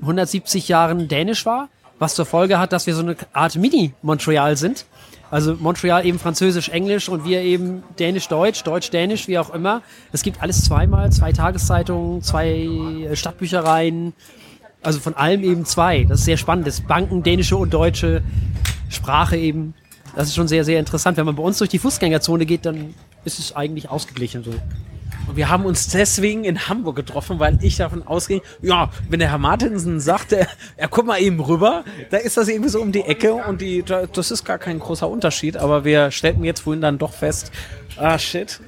170 0.00 0.68
Jahren 0.68 1.08
dänisch 1.08 1.46
war, 1.46 1.68
was 1.98 2.14
zur 2.14 2.26
Folge 2.26 2.58
hat, 2.58 2.72
dass 2.72 2.86
wir 2.86 2.94
so 2.94 3.02
eine 3.02 3.16
Art 3.32 3.56
Mini-Montreal 3.56 4.56
sind. 4.56 4.86
Also 5.34 5.56
Montreal 5.58 6.06
eben 6.06 6.20
Französisch, 6.20 6.68
Englisch 6.68 7.08
und 7.08 7.24
wir 7.24 7.40
eben 7.40 7.82
Dänisch-Deutsch, 7.98 8.62
Deutsch-Dänisch, 8.62 9.26
wie 9.26 9.36
auch 9.36 9.52
immer. 9.52 9.82
Es 10.12 10.22
gibt 10.22 10.40
alles 10.40 10.62
zweimal, 10.62 11.10
zwei 11.10 11.32
Tageszeitungen, 11.32 12.22
zwei 12.22 12.50
äh, 12.50 13.16
Stadtbüchereien, 13.16 14.12
also 14.80 15.00
von 15.00 15.14
allem 15.14 15.42
eben 15.42 15.64
zwei. 15.64 16.04
Das 16.04 16.20
ist 16.20 16.26
sehr 16.26 16.36
spannend. 16.36 16.68
Das 16.68 16.82
Banken, 16.82 17.24
dänische 17.24 17.56
und 17.56 17.74
deutsche 17.74 18.22
Sprache 18.88 19.36
eben. 19.36 19.74
Das 20.14 20.28
ist 20.28 20.36
schon 20.36 20.46
sehr, 20.46 20.64
sehr 20.64 20.78
interessant. 20.78 21.16
Wenn 21.16 21.26
man 21.26 21.34
bei 21.34 21.42
uns 21.42 21.58
durch 21.58 21.70
die 21.70 21.80
Fußgängerzone 21.80 22.46
geht, 22.46 22.64
dann 22.64 22.94
ist 23.24 23.40
es 23.40 23.56
eigentlich 23.56 23.90
ausgeglichen 23.90 24.44
so. 24.44 24.52
Und 25.26 25.36
wir 25.36 25.48
haben 25.48 25.64
uns 25.64 25.88
deswegen 25.88 26.44
in 26.44 26.68
Hamburg 26.68 26.96
getroffen, 26.96 27.38
weil 27.38 27.58
ich 27.62 27.76
davon 27.76 28.06
ausging, 28.06 28.42
ja, 28.62 28.90
wenn 29.08 29.20
der 29.20 29.30
Herr 29.30 29.38
Martinsen 29.38 30.00
sagt, 30.00 30.32
er, 30.32 30.46
er 30.76 30.88
kommt 30.88 31.06
mal 31.08 31.20
eben 31.20 31.40
rüber, 31.40 31.84
da 32.10 32.18
ist 32.18 32.36
das 32.36 32.48
irgendwie 32.48 32.68
so 32.70 32.80
um 32.80 32.92
die 32.92 33.02
Ecke 33.02 33.32
und 33.34 33.60
die, 33.60 33.82
da- 33.82 34.06
das 34.06 34.30
ist 34.30 34.44
gar 34.44 34.58
kein 34.58 34.78
großer 34.78 35.08
Unterschied, 35.08 35.56
aber 35.56 35.84
wir 35.84 36.10
stellten 36.10 36.44
jetzt 36.44 36.60
vorhin 36.60 36.80
dann 36.82 36.98
doch 36.98 37.12
fest, 37.12 37.50
ah 37.96 38.18
shit, 38.18 38.60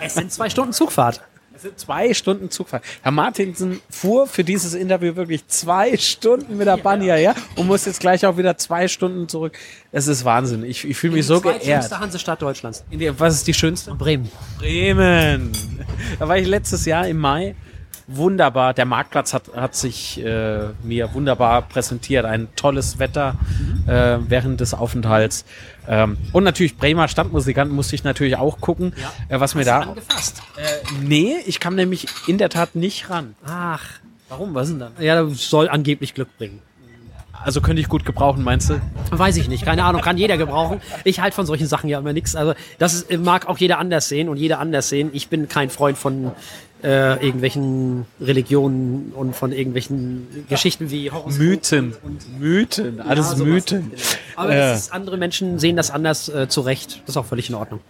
Es 0.00 0.14
sind 0.14 0.32
zwei 0.32 0.48
Stunden 0.48 0.72
Zugfahrt. 0.72 1.20
Es 1.58 1.62
sind 1.62 1.78
zwei 1.78 2.14
Stunden 2.14 2.50
Zugfahrt. 2.50 2.84
Herr 3.02 3.10
Martinsen 3.10 3.80
fuhr 3.90 4.26
für 4.28 4.44
dieses 4.44 4.74
Interview 4.74 5.16
wirklich 5.16 5.46
zwei 5.48 5.96
Stunden 5.96 6.56
mit 6.56 6.66
der 6.68 6.76
Bahn 6.76 7.00
hierher 7.00 7.34
und 7.56 7.66
muss 7.66 7.84
jetzt 7.84 7.98
gleich 8.00 8.24
auch 8.24 8.36
wieder 8.36 8.56
zwei 8.56 8.86
Stunden 8.86 9.28
zurück. 9.28 9.58
Es 9.90 10.06
ist 10.06 10.24
Wahnsinn. 10.24 10.62
Ich, 10.64 10.84
ich 10.88 10.96
fühle 10.96 11.14
mich 11.14 11.26
so 11.26 11.40
geehrt. 11.40 11.62
zweitschönste 11.62 11.98
Hansestadt 11.98 12.40
Deutschlands. 12.42 12.84
In 12.90 13.00
der- 13.00 13.18
Was 13.18 13.34
ist 13.34 13.46
die 13.48 13.54
schönste? 13.54 13.92
Bremen. 13.94 14.30
Bremen. 14.58 15.50
Da 16.18 16.28
war 16.28 16.36
ich 16.38 16.46
letztes 16.46 16.84
Jahr 16.84 17.08
im 17.08 17.18
Mai. 17.18 17.56
Wunderbar. 18.10 18.72
Der 18.72 18.86
Marktplatz 18.86 19.34
hat, 19.34 19.54
hat 19.54 19.74
sich 19.74 20.24
äh, 20.24 20.68
mir 20.82 21.12
wunderbar 21.12 21.60
präsentiert. 21.62 22.24
Ein 22.24 22.48
tolles 22.56 22.98
Wetter 22.98 23.36
äh, 23.86 24.16
während 24.26 24.60
des 24.60 24.72
Aufenthalts. 24.72 25.44
Ähm, 25.86 26.16
und 26.32 26.42
natürlich 26.42 26.78
Bremer 26.78 27.06
Standmusikanten 27.08 27.76
musste 27.76 27.94
ich 27.94 28.04
natürlich 28.04 28.36
auch 28.36 28.60
gucken, 28.60 28.94
äh, 29.28 29.38
was 29.38 29.54
mir 29.54 29.64
da. 29.64 29.80
Angefasst. 29.80 30.42
Äh, 30.56 30.62
nee, 31.02 31.34
ich 31.44 31.60
kam 31.60 31.74
nämlich 31.74 32.06
in 32.26 32.38
der 32.38 32.48
Tat 32.48 32.74
nicht 32.74 33.10
ran. 33.10 33.34
Ach. 33.44 33.84
Warum? 34.30 34.54
Was 34.54 34.68
denn 34.68 34.78
dann? 34.78 34.92
Ja, 34.98 35.22
das 35.22 35.48
soll 35.48 35.68
angeblich 35.68 36.14
Glück 36.14 36.34
bringen. 36.38 36.60
Also 37.44 37.60
könnte 37.60 37.80
ich 37.80 37.88
gut 37.88 38.04
gebrauchen, 38.04 38.42
meinst 38.42 38.70
du? 38.70 38.80
Weiß 39.10 39.36
ich 39.36 39.48
nicht, 39.48 39.64
keine 39.64 39.84
Ahnung, 39.84 40.02
kann 40.02 40.18
jeder 40.18 40.36
gebrauchen. 40.36 40.80
Ich 41.04 41.20
halte 41.20 41.34
von 41.34 41.46
solchen 41.46 41.66
Sachen 41.66 41.88
ja 41.88 41.98
immer 41.98 42.12
nichts. 42.12 42.36
Also 42.36 42.54
das 42.78 42.94
ist, 42.94 43.18
mag 43.20 43.48
auch 43.48 43.58
jeder 43.58 43.78
anders 43.78 44.08
sehen 44.08 44.28
und 44.28 44.36
jeder 44.36 44.58
anders 44.58 44.88
sehen. 44.88 45.10
Ich 45.12 45.28
bin 45.28 45.48
kein 45.48 45.70
Freund 45.70 45.96
von 45.96 46.32
äh, 46.82 47.14
irgendwelchen 47.24 48.06
Religionen 48.20 49.12
und 49.14 49.34
von 49.34 49.52
irgendwelchen 49.52 50.46
Geschichten 50.48 50.90
wie 50.90 51.10
Horoskop. 51.10 51.40
Mythen. 51.40 51.94
Mythen. 52.38 53.00
Alles 53.00 53.36
Ja. 53.38 53.44
Mythen. 53.44 53.92
Aber 54.36 54.54
das 54.54 54.80
ist, 54.80 54.92
andere 54.92 55.16
Menschen 55.16 55.58
sehen 55.58 55.76
das 55.76 55.90
anders 55.90 56.28
äh, 56.28 56.48
zurecht. 56.48 57.00
Das 57.06 57.14
ist 57.14 57.16
auch 57.16 57.26
völlig 57.26 57.48
in 57.48 57.54
Ordnung. 57.56 57.80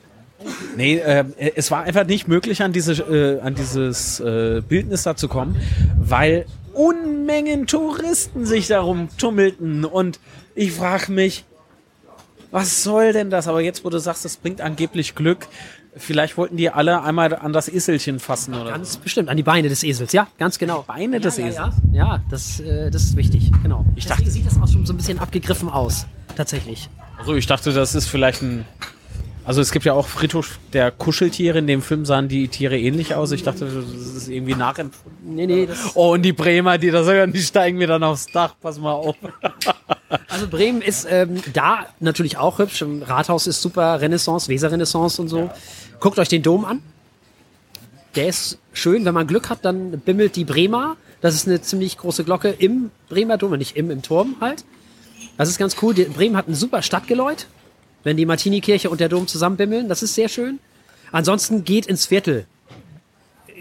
Nee, 0.77 0.99
äh, 0.99 1.25
es 1.57 1.71
war 1.71 1.83
einfach 1.83 2.07
nicht 2.07 2.29
möglich, 2.29 2.63
an, 2.63 2.73
diese, 2.73 2.93
äh, 2.93 3.41
an 3.41 3.55
dieses 3.55 4.21
äh, 4.21 4.63
Bildnis 4.67 5.03
da 5.03 5.17
zu 5.17 5.29
kommen, 5.29 5.57
weil 5.99 6.47
Unmengen 6.73 7.67
Touristen 7.67 8.47
sich 8.47 8.69
darum 8.69 9.09
tummelten. 9.19 9.85
Und 9.85 10.21
ich 10.55 10.73
frage 10.73 11.11
mich, 11.11 11.45
was 12.53 12.85
soll 12.85 13.13
denn 13.13 13.31
das? 13.31 13.49
Aber 13.49 13.61
jetzt, 13.61 13.85
wo 13.85 13.91
du 13.91 13.99
sagst, 13.99 14.25
das 14.25 14.37
bringt 14.37 14.61
angeblich 14.61 15.15
Glück, 15.17 15.49
vielleicht 15.97 16.37
wollten 16.37 16.57
die 16.57 16.71
alle 16.71 17.03
einmal 17.03 17.35
an 17.35 17.53
das 17.53 17.69
Eselchen 17.69 18.21
fassen, 18.21 18.55
oder? 18.55 18.71
Ganz 18.71 18.97
bestimmt, 18.97 19.29
an 19.29 19.37
die 19.37 19.43
Beine 19.43 19.69
des 19.69 19.83
Esels, 19.83 20.13
ja, 20.13 20.29
ganz 20.39 20.59
genau. 20.59 20.85
Beine 20.87 21.19
des 21.21 21.37
ja, 21.37 21.47
Esels. 21.47 21.75
Ja, 21.93 22.05
ja 22.05 22.25
das, 22.31 22.61
äh, 22.61 22.91
das 22.91 23.03
ist 23.05 23.17
wichtig, 23.17 23.51
genau. 23.63 23.85
Ich 23.97 24.07
dachte- 24.07 24.23
Deswegen 24.25 24.45
sieht 24.45 24.55
das 24.55 24.63
auch 24.63 24.73
schon 24.73 24.87
so 24.87 24.93
ein 24.93 24.97
bisschen 24.97 25.19
abgegriffen 25.19 25.69
aus, 25.69 26.07
tatsächlich. 26.37 26.89
Also 27.19 27.35
ich 27.35 27.47
dachte, 27.47 27.73
das 27.73 27.95
ist 27.97 28.07
vielleicht 28.07 28.43
ein. 28.43 28.65
Also 29.49 29.63
es 29.63 29.73
gibt 29.73 29.87
ja 29.87 29.95
auch 29.95 30.09
Friedhof 30.09 30.59
der 30.75 30.91
Kuscheltiere. 30.91 31.57
In 31.57 31.67
dem 31.67 31.81
Film 31.81 32.05
sahen 32.05 32.29
die 32.29 32.49
Tiere 32.49 32.79
ähnlich 32.79 33.15
aus. 33.15 33.33
Ich 33.33 33.45
dachte, 33.45 33.65
das 33.65 34.15
ist 34.15 34.29
irgendwie 34.29 34.55
nachempfunden. 34.55 35.35
Nee, 35.35 35.47
nee, 35.47 35.69
Oh, 35.95 36.13
und 36.13 36.21
die 36.21 36.35
Bremer, 36.35 36.77
die 36.77 36.91
da 36.91 37.03
sogar, 37.03 37.27
die 37.27 37.41
steigen 37.41 37.79
mir 37.79 37.87
dann 37.87 38.03
aufs 38.03 38.27
Dach. 38.27 38.55
Pass 38.61 38.79
mal 38.79 38.93
auf. 38.93 39.17
also 40.29 40.49
Bremen 40.49 40.83
ist 40.83 41.07
ähm, 41.11 41.43
da 41.55 41.87
natürlich 41.99 42.37
auch 42.37 42.59
hübsch. 42.59 42.83
Im 42.83 43.03
Rathaus 43.03 43.47
ist 43.47 43.63
super, 43.63 44.03
Renaissance, 44.03 44.51
Weser-Renaissance 44.51 45.23
und 45.23 45.29
so. 45.29 45.51
Guckt 45.99 46.19
euch 46.19 46.29
den 46.29 46.43
Dom 46.43 46.67
an. 46.67 46.83
Der 48.17 48.29
ist 48.29 48.59
schön. 48.75 49.07
Wenn 49.07 49.15
man 49.15 49.27
Glück 49.27 49.49
hat, 49.49 49.65
dann 49.65 49.93
bimmelt 50.01 50.37
die 50.37 50.45
Bremer. 50.45 50.99
Das 51.23 51.35
ist 51.35 51.49
eine 51.49 51.63
ziemlich 51.63 51.97
große 51.97 52.23
Glocke 52.23 52.51
im 52.51 52.91
Bremer 53.09 53.39
Dom, 53.39 53.57
nicht 53.57 53.79
im, 53.79 53.91
im 53.91 54.03
Turm 54.03 54.37
halt. 54.43 54.67
Das 55.39 55.49
ist 55.49 55.57
ganz 55.57 55.77
cool. 55.81 55.95
Die, 55.95 56.05
Bremen 56.05 56.37
hat 56.37 56.49
ein 56.49 56.55
super 56.55 56.83
Stadtgeläut. 56.83 57.47
Wenn 58.05 58.17
die 58.17 58.27
Martini-Kirche 58.27 58.91
und 58.91 59.01
der 59.01 59.09
Dom 59.09 59.27
zusammenbimmeln, 59.27 59.89
das 59.89 60.03
ist 60.03 60.15
sehr 60.15 60.29
schön. 60.29 60.59
Ansonsten 61.13 61.65
geht 61.65 61.87
ins 61.87 62.07
Viertel. 62.07 62.47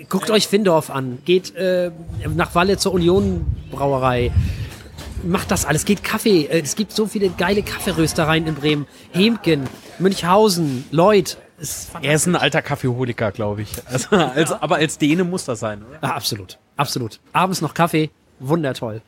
Guckt 0.09 0.29
euch 0.29 0.47
Findorf 0.47 0.89
an. 0.89 1.19
Geht 1.25 1.55
äh, 1.55 1.91
nach 2.35 2.53
Walle 2.55 2.77
zur 2.77 2.93
Union 2.93 3.45
Brauerei. 3.71 4.31
Macht 5.23 5.49
das 5.49 5.65
alles. 5.65 5.85
Geht 5.85 6.03
Kaffee. 6.03 6.45
Äh, 6.45 6.61
Es 6.61 6.75
gibt 6.75 6.91
so 6.91 7.07
viele 7.07 7.29
geile 7.29 7.63
Kaffeeröstereien 7.63 8.45
in 8.47 8.55
Bremen. 8.55 8.87
Hemken, 9.11 9.63
Münchhausen, 9.97 10.85
Lloyd. 10.91 11.37
Ist 11.59 11.89
Er 12.03 12.13
ist 12.13 12.27
ein 12.27 12.35
alter 12.35 12.61
Kaffeeholiker, 12.61 13.31
glaube 13.31 13.63
ich. 13.63 13.69
Also, 13.87 14.15
als, 14.15 14.51
aber 14.51 14.75
als 14.75 14.99
Däne 14.99 15.23
muss 15.23 15.45
das 15.45 15.59
sein, 15.59 15.83
oder? 15.83 15.97
ah, 16.01 16.15
absolut. 16.15 16.59
Absolut. 16.75 17.19
Abends 17.33 17.61
noch 17.61 17.73
Kaffee. 17.73 18.11
Wundertoll. 18.39 19.01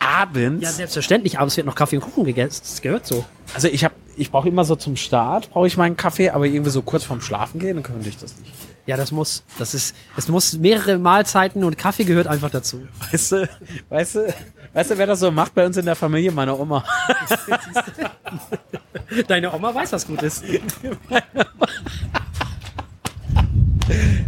Abends? 0.00 0.64
Ja, 0.64 0.72
selbstverständlich. 0.72 1.38
Abends 1.38 1.56
wird 1.56 1.66
noch 1.66 1.76
Kaffee 1.76 1.96
und 1.98 2.02
Kuchen 2.02 2.24
gegessen. 2.24 2.60
Das 2.64 2.82
gehört 2.82 3.06
so. 3.06 3.24
also 3.54 3.68
ich 3.68 3.84
habe, 3.84 3.94
ich 4.22 4.30
brauche 4.30 4.48
immer 4.48 4.64
so 4.64 4.76
zum 4.76 4.96
Start, 4.96 5.50
brauche 5.50 5.66
ich 5.66 5.76
meinen 5.76 5.96
Kaffee, 5.96 6.30
aber 6.30 6.46
irgendwie 6.46 6.70
so 6.70 6.80
kurz 6.82 7.04
vorm 7.04 7.20
Schlafen 7.20 7.58
gehen, 7.60 7.74
dann 7.74 7.82
könnte 7.82 8.08
ich 8.08 8.16
das 8.16 8.38
nicht. 8.38 8.52
Ja, 8.86 8.96
das 8.96 9.12
muss. 9.12 9.44
Das 9.58 9.74
ist, 9.74 9.94
es 10.16 10.28
muss 10.28 10.54
mehrere 10.58 10.98
Mahlzeiten 10.98 11.62
und 11.64 11.76
Kaffee 11.76 12.04
gehört 12.04 12.26
einfach 12.26 12.50
dazu. 12.50 12.86
Weißt 13.10 13.32
du, 13.32 13.48
weißt 13.90 14.14
du, 14.14 14.34
weißt 14.72 14.90
du, 14.92 14.98
wer 14.98 15.06
das 15.06 15.20
so 15.20 15.30
macht 15.30 15.54
bei 15.54 15.66
uns 15.66 15.76
in 15.76 15.84
der 15.84 15.96
Familie? 15.96 16.32
Meine 16.32 16.56
Oma. 16.56 16.84
Deine 19.28 19.52
Oma 19.52 19.74
weiß, 19.74 19.92
was 19.92 20.06
gut 20.06 20.22
ist. 20.22 20.44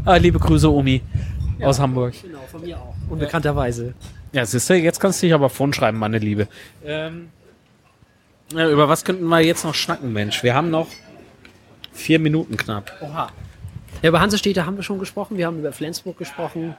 Ah, 0.05 0.17
liebe 0.17 0.39
Grüße, 0.39 0.71
Omi. 0.71 1.01
Aus 1.63 1.81
Hamburg. 1.81 2.13
Genau, 2.21 2.41
von 2.51 2.61
mir 2.61 2.77
auch. 2.77 2.95
Unbekannterweise. 3.09 3.95
Ja, 4.33 4.45
siehst 4.45 4.69
du, 4.69 4.75
jetzt 4.75 5.01
kannst 5.01 5.23
du 5.23 5.27
dich 5.27 5.33
aber 5.35 5.49
vorn 5.49 5.73
schreiben, 5.73 5.99
meine 5.99 6.19
Liebe. 6.19 6.47
Ähm, 6.85 7.31
ja, 8.55 8.71
über 8.71 8.89
was 8.89 9.05
könnten 9.05 9.25
wir 9.27 9.41
jetzt 9.41 9.65
noch 9.65 9.75
schnacken, 9.75 10.13
Mensch? 10.13 10.43
Wir 10.43 10.55
haben 10.55 10.71
noch 10.71 10.89
vier 11.93 12.19
Minuten 12.19 12.57
knapp. 12.57 12.93
Oha. 13.01 13.29
Ja, 14.03 14.09
über 14.09 14.21
Hansestädte 14.21 14.67
haben 14.67 14.77
wir 14.77 14.83
schon 14.83 14.99
gesprochen. 14.99 15.37
Wir 15.39 15.47
haben 15.47 15.59
über 15.59 15.73
Flensburg 15.73 16.19
gesprochen. 16.19 16.75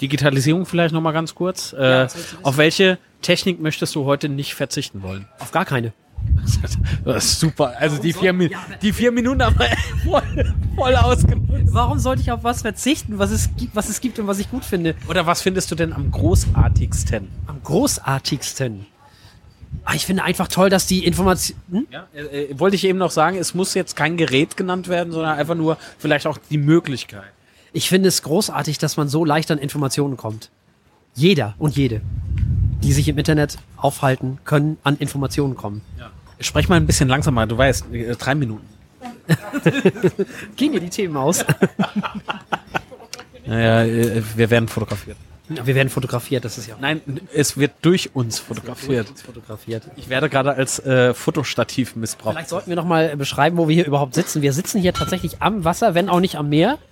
Digitalisierung 0.00 0.66
vielleicht 0.66 0.92
noch 0.94 1.00
mal 1.00 1.12
ganz 1.12 1.34
kurz. 1.34 1.72
Äh, 1.72 1.76
du 1.78 2.04
wissen. 2.14 2.38
auf 2.42 2.56
welche 2.58 2.98
Technik 3.22 3.60
möchtest 3.60 3.94
du 3.94 4.04
heute 4.04 4.28
nicht 4.28 4.54
verzichten 4.54 5.02
wollen? 5.02 5.26
Auf 5.38 5.50
gar 5.52 5.64
keine. 5.64 5.92
Das 7.04 7.24
ist 7.24 7.40
super. 7.40 7.72
Also 7.78 7.96
die 8.00 8.12
vier, 8.12 8.34
Mi- 8.34 8.54
die 8.82 8.92
vier 8.92 9.10
Minuten 9.10 9.42
haben 9.42 9.58
wir 9.58 9.68
voll, 10.04 10.54
voll 10.76 10.94
ausgenutzt. 10.96 11.72
Warum 11.72 11.98
sollte 11.98 12.20
ich 12.20 12.30
auf 12.30 12.44
was 12.44 12.60
verzichten, 12.60 13.18
was 13.18 13.30
es 13.30 13.48
gibt, 13.56 13.74
was 13.74 13.88
es 13.88 14.00
gibt 14.02 14.18
und 14.18 14.26
was 14.26 14.38
ich 14.38 14.50
gut 14.50 14.64
finde? 14.64 14.94
Oder 15.08 15.24
was 15.26 15.40
findest 15.40 15.70
du 15.70 15.74
denn 15.74 15.94
am 15.94 16.10
großartigsten? 16.10 17.28
Am 17.46 17.62
großartigsten. 17.62 18.86
Ah, 19.84 19.94
ich 19.94 20.06
finde 20.06 20.22
einfach 20.22 20.48
toll, 20.48 20.70
dass 20.70 20.86
die 20.86 21.04
Information. 21.04 21.58
Hm? 21.70 21.86
Ja, 21.90 22.06
äh, 22.14 22.44
äh, 22.44 22.58
wollte 22.58 22.76
ich 22.76 22.84
eben 22.84 22.98
noch 22.98 23.10
sagen, 23.10 23.36
es 23.36 23.54
muss 23.54 23.74
jetzt 23.74 23.96
kein 23.96 24.16
Gerät 24.16 24.56
genannt 24.56 24.88
werden, 24.88 25.12
sondern 25.12 25.38
einfach 25.38 25.54
nur 25.54 25.78
vielleicht 25.98 26.26
auch 26.26 26.38
die 26.50 26.58
Möglichkeit. 26.58 27.32
Ich 27.72 27.88
finde 27.88 28.08
es 28.08 28.22
großartig, 28.22 28.78
dass 28.78 28.96
man 28.96 29.08
so 29.08 29.24
leicht 29.24 29.50
an 29.50 29.58
Informationen 29.58 30.16
kommt. 30.16 30.50
Jeder 31.14 31.54
und 31.58 31.76
jede, 31.76 32.00
die 32.82 32.92
sich 32.92 33.08
im 33.08 33.18
Internet 33.18 33.58
aufhalten, 33.76 34.38
können 34.44 34.78
an 34.82 34.96
Informationen 34.96 35.56
kommen. 35.56 35.82
Sprech 36.40 36.68
mal 36.68 36.76
ein 36.76 36.86
bisschen 36.86 37.08
langsamer, 37.08 37.46
du 37.46 37.56
weißt, 37.56 37.92
äh, 37.92 38.16
drei 38.16 38.34
Minuten. 38.34 38.66
Gehen 40.56 40.72
mir 40.72 40.80
die 40.80 40.90
Themen 40.90 41.16
aus. 41.16 41.44
Naja, 43.46 43.82
äh, 43.82 44.22
wir 44.36 44.50
werden 44.50 44.68
fotografiert. 44.68 45.16
Ja, 45.54 45.66
Wir 45.66 45.74
werden 45.74 45.88
fotografiert, 45.88 46.44
das 46.44 46.58
ist 46.58 46.68
ja. 46.68 46.76
Nein, 46.80 47.00
es 47.34 47.56
wird 47.56 47.72
durch 47.82 48.14
uns 48.14 48.38
fotografiert. 48.38 49.08
fotografiert. 49.18 49.82
Ich 49.96 50.08
werde 50.08 50.28
gerade 50.28 50.54
als 50.54 50.78
äh, 50.80 51.12
Fotostativ 51.12 51.96
missbraucht. 51.96 52.34
Vielleicht 52.34 52.48
sollten 52.48 52.68
wir 52.70 52.76
noch 52.76 52.84
mal 52.84 53.16
beschreiben, 53.16 53.56
wo 53.56 53.66
wir 53.68 53.74
hier 53.74 53.86
überhaupt 53.86 54.14
sitzen. 54.14 54.42
Wir 54.42 54.52
sitzen 54.52 54.80
hier 54.80 54.94
tatsächlich 54.94 55.42
am 55.42 55.64
Wasser, 55.64 55.94
wenn 55.94 56.08
auch 56.08 56.20
nicht 56.20 56.36
am 56.36 56.48
Meer. 56.48 56.78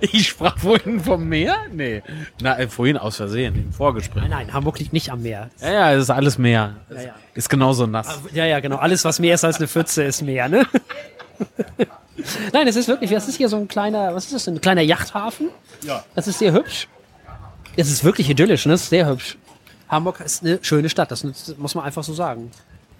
Ich 0.00 0.28
sprach 0.28 0.58
vorhin 0.58 0.98
vom 1.00 1.28
Meer? 1.28 1.58
Nee. 1.72 2.02
Na, 2.40 2.58
äh, 2.58 2.66
vorhin 2.66 2.96
aus 2.96 3.16
Versehen, 3.16 3.54
im 3.54 3.72
Vorgespräch. 3.72 4.22
Nein, 4.22 4.30
nein, 4.30 4.52
Hamburg 4.52 4.80
liegt 4.80 4.92
nicht 4.92 5.10
am 5.12 5.22
Meer. 5.22 5.50
Ja, 5.60 5.72
ja, 5.72 5.92
es 5.92 6.02
ist 6.04 6.10
alles 6.10 6.38
Meer. 6.38 6.74
Ja, 6.90 7.00
ja. 7.00 7.14
Ist 7.34 7.48
genauso 7.48 7.86
nass. 7.86 8.18
Ja, 8.32 8.44
ja, 8.46 8.58
genau. 8.58 8.76
Alles, 8.76 9.04
was 9.04 9.20
mehr 9.20 9.34
ist 9.34 9.44
als 9.44 9.58
eine 9.58 9.68
Pfütze, 9.68 10.02
ist 10.02 10.22
Meer, 10.22 10.48
ne? 10.48 10.66
Nein, 12.52 12.66
es 12.66 12.76
ist 12.76 12.88
wirklich, 12.88 13.10
das 13.10 13.28
ist 13.28 13.36
hier 13.36 13.48
so 13.48 13.56
ein 13.56 13.68
kleiner, 13.68 14.14
was 14.14 14.24
ist 14.24 14.34
das, 14.34 14.48
ein 14.48 14.60
kleiner 14.60 14.80
Yachthafen? 14.82 15.50
Ja. 15.82 16.04
Das 16.14 16.26
ist 16.26 16.38
sehr 16.40 16.52
hübsch. 16.52 16.88
Es 17.76 17.90
ist 17.90 18.04
wirklich 18.04 18.30
idyllisch, 18.30 18.66
ne? 18.66 18.74
Es 18.74 18.84
ist 18.84 18.90
sehr 18.90 19.06
hübsch. 19.06 19.36
Hamburg 19.88 20.20
ist 20.20 20.42
eine 20.42 20.58
schöne 20.62 20.88
Stadt, 20.88 21.10
das 21.10 21.24
muss 21.58 21.74
man 21.74 21.84
einfach 21.84 22.02
so 22.02 22.12
sagen. 22.12 22.50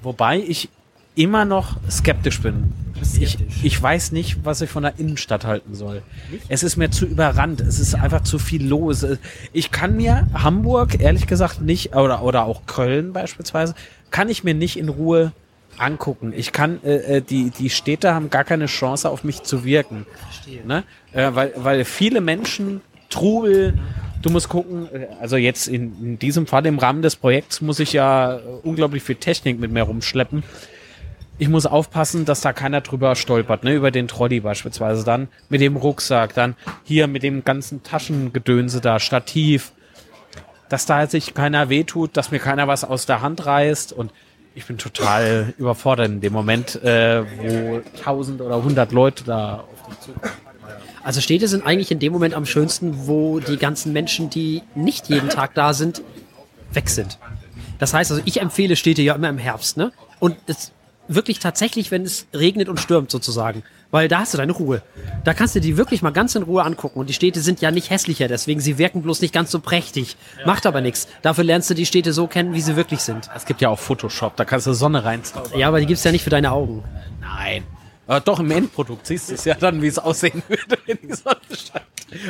Wobei 0.02 0.38
ich 0.38 0.68
immer 1.16 1.44
noch 1.44 1.76
skeptisch 1.90 2.40
bin. 2.42 2.72
Ich, 3.18 3.32
skeptisch. 3.32 3.56
ich 3.62 3.82
weiß 3.82 4.12
nicht, 4.12 4.44
was 4.44 4.60
ich 4.60 4.70
von 4.70 4.82
der 4.82 4.98
Innenstadt 4.98 5.44
halten 5.44 5.74
soll. 5.74 6.02
Es 6.48 6.62
ist 6.62 6.76
mir 6.76 6.90
zu 6.90 7.06
überrannt. 7.06 7.60
Es 7.60 7.80
ist 7.80 7.94
einfach 7.94 8.22
zu 8.22 8.38
viel 8.38 8.64
los. 8.66 9.04
Ich 9.52 9.70
kann 9.70 9.96
mir 9.96 10.28
Hamburg, 10.34 11.00
ehrlich 11.00 11.26
gesagt, 11.26 11.62
nicht, 11.62 11.96
oder, 11.96 12.22
oder 12.22 12.44
auch 12.44 12.66
Köln 12.66 13.12
beispielsweise, 13.12 13.74
kann 14.10 14.28
ich 14.28 14.44
mir 14.44 14.54
nicht 14.54 14.78
in 14.78 14.90
Ruhe 14.90 15.32
angucken. 15.78 16.32
Ich 16.36 16.52
kann, 16.52 16.82
äh, 16.84 17.16
äh, 17.16 17.20
die, 17.22 17.50
die 17.50 17.70
Städte 17.70 18.14
haben 18.14 18.30
gar 18.30 18.44
keine 18.44 18.66
Chance 18.66 19.10
auf 19.10 19.24
mich 19.24 19.42
zu 19.42 19.64
wirken. 19.64 20.06
Verstehe. 20.30 20.66
Ne? 20.66 20.84
Äh, 21.12 21.30
weil, 21.34 21.52
weil 21.56 21.84
viele 21.84 22.20
Menschen, 22.20 22.82
Trubel, 23.08 23.74
du 24.22 24.30
musst 24.30 24.48
gucken, 24.48 24.88
äh, 24.92 25.06
also 25.20 25.36
jetzt 25.36 25.68
in, 25.68 25.92
in 26.02 26.18
diesem 26.18 26.46
Fall 26.46 26.66
im 26.66 26.78
Rahmen 26.78 27.02
des 27.02 27.16
Projekts 27.16 27.60
muss 27.60 27.80
ich 27.80 27.92
ja 27.92 28.36
äh, 28.36 28.40
unglaublich 28.62 29.02
viel 29.02 29.16
Technik 29.16 29.58
mit 29.58 29.70
mir 29.70 29.82
rumschleppen. 29.82 30.42
Ich 31.38 31.48
muss 31.48 31.66
aufpassen, 31.66 32.24
dass 32.24 32.40
da 32.40 32.54
keiner 32.54 32.80
drüber 32.80 33.14
stolpert, 33.14 33.62
ne, 33.62 33.74
über 33.74 33.90
den 33.90 34.08
Trolley 34.08 34.40
beispielsweise 34.40 35.04
dann, 35.04 35.28
mit 35.50 35.60
dem 35.60 35.76
Rucksack, 35.76 36.32
dann 36.32 36.56
hier 36.82 37.08
mit 37.08 37.22
dem 37.22 37.44
ganzen 37.44 37.82
Taschengedönse 37.82 38.80
da, 38.80 38.98
Stativ, 38.98 39.72
dass 40.70 40.86
da 40.86 41.06
sich 41.06 41.34
keiner 41.34 41.68
wehtut, 41.68 42.16
dass 42.16 42.30
mir 42.30 42.38
keiner 42.38 42.68
was 42.68 42.84
aus 42.84 43.04
der 43.04 43.20
Hand 43.20 43.44
reißt 43.44 43.92
und 43.92 44.12
ich 44.54 44.64
bin 44.64 44.78
total 44.78 45.52
überfordert 45.58 46.08
in 46.08 46.20
dem 46.22 46.32
Moment, 46.32 46.82
äh, 46.82 47.22
wo 47.24 47.82
tausend 48.02 48.40
oder 48.40 48.62
hundert 48.62 48.92
Leute 48.92 49.24
da 49.24 49.64
auf 49.70 49.88
mich 49.88 50.00
zukommen. 50.00 50.45
Also 51.06 51.20
Städte 51.20 51.46
sind 51.46 51.64
eigentlich 51.64 51.92
in 51.92 52.00
dem 52.00 52.12
Moment 52.12 52.34
am 52.34 52.44
schönsten, 52.46 53.06
wo 53.06 53.38
die 53.38 53.58
ganzen 53.58 53.92
Menschen, 53.92 54.28
die 54.28 54.62
nicht 54.74 55.08
jeden 55.08 55.28
Tag 55.28 55.54
da 55.54 55.72
sind, 55.72 56.02
weg 56.72 56.88
sind. 56.88 57.20
Das 57.78 57.94
heißt 57.94 58.10
also, 58.10 58.22
ich 58.24 58.40
empfehle 58.40 58.74
Städte 58.74 59.02
ja 59.02 59.14
immer 59.14 59.28
im 59.28 59.38
Herbst, 59.38 59.76
ne? 59.76 59.92
Und 60.18 60.36
es 60.46 60.72
wirklich 61.06 61.38
tatsächlich, 61.38 61.92
wenn 61.92 62.02
es 62.02 62.26
regnet 62.34 62.68
und 62.68 62.80
stürmt 62.80 63.12
sozusagen. 63.12 63.62
Weil 63.92 64.08
da 64.08 64.18
hast 64.18 64.34
du 64.34 64.38
deine 64.38 64.50
Ruhe. 64.50 64.82
Da 65.22 65.32
kannst 65.32 65.54
du 65.54 65.60
die 65.60 65.76
wirklich 65.76 66.02
mal 66.02 66.10
ganz 66.10 66.34
in 66.34 66.42
Ruhe 66.42 66.64
angucken. 66.64 66.98
Und 66.98 67.08
die 67.08 67.14
Städte 67.14 67.40
sind 67.40 67.60
ja 67.60 67.70
nicht 67.70 67.90
hässlicher, 67.90 68.26
deswegen 68.26 68.58
sie 68.58 68.76
wirken 68.76 69.02
bloß 69.02 69.20
nicht 69.20 69.32
ganz 69.32 69.52
so 69.52 69.60
prächtig. 69.60 70.16
Macht 70.44 70.66
aber 70.66 70.80
nichts. 70.80 71.06
Dafür 71.22 71.44
lernst 71.44 71.70
du 71.70 71.74
die 71.74 71.86
Städte 71.86 72.12
so 72.12 72.26
kennen, 72.26 72.52
wie 72.52 72.60
sie 72.60 72.74
wirklich 72.74 72.98
sind. 72.98 73.30
Es 73.32 73.46
gibt 73.46 73.60
ja 73.60 73.68
auch 73.68 73.78
Photoshop, 73.78 74.34
da 74.34 74.44
kannst 74.44 74.66
du 74.66 74.72
Sonne 74.72 75.04
reinzaubern. 75.04 75.56
Ja, 75.56 75.68
aber 75.68 75.78
die 75.78 75.86
gibt's 75.86 76.02
ja 76.02 76.10
nicht 76.10 76.24
für 76.24 76.30
deine 76.30 76.50
Augen. 76.50 76.82
Nein. 77.20 77.62
Aber 78.06 78.20
doch 78.20 78.40
im 78.40 78.50
Endprodukt 78.50 79.06
siehst 79.06 79.30
du 79.30 79.34
es 79.34 79.44
ja 79.44 79.54
dann, 79.54 79.82
wie 79.82 79.88
es 79.88 79.98
aussehen 79.98 80.42
würde, 80.48 80.78
wenn 80.86 80.98
die 81.02 81.12
Sonne 81.12 81.40
scheint. 81.50 81.84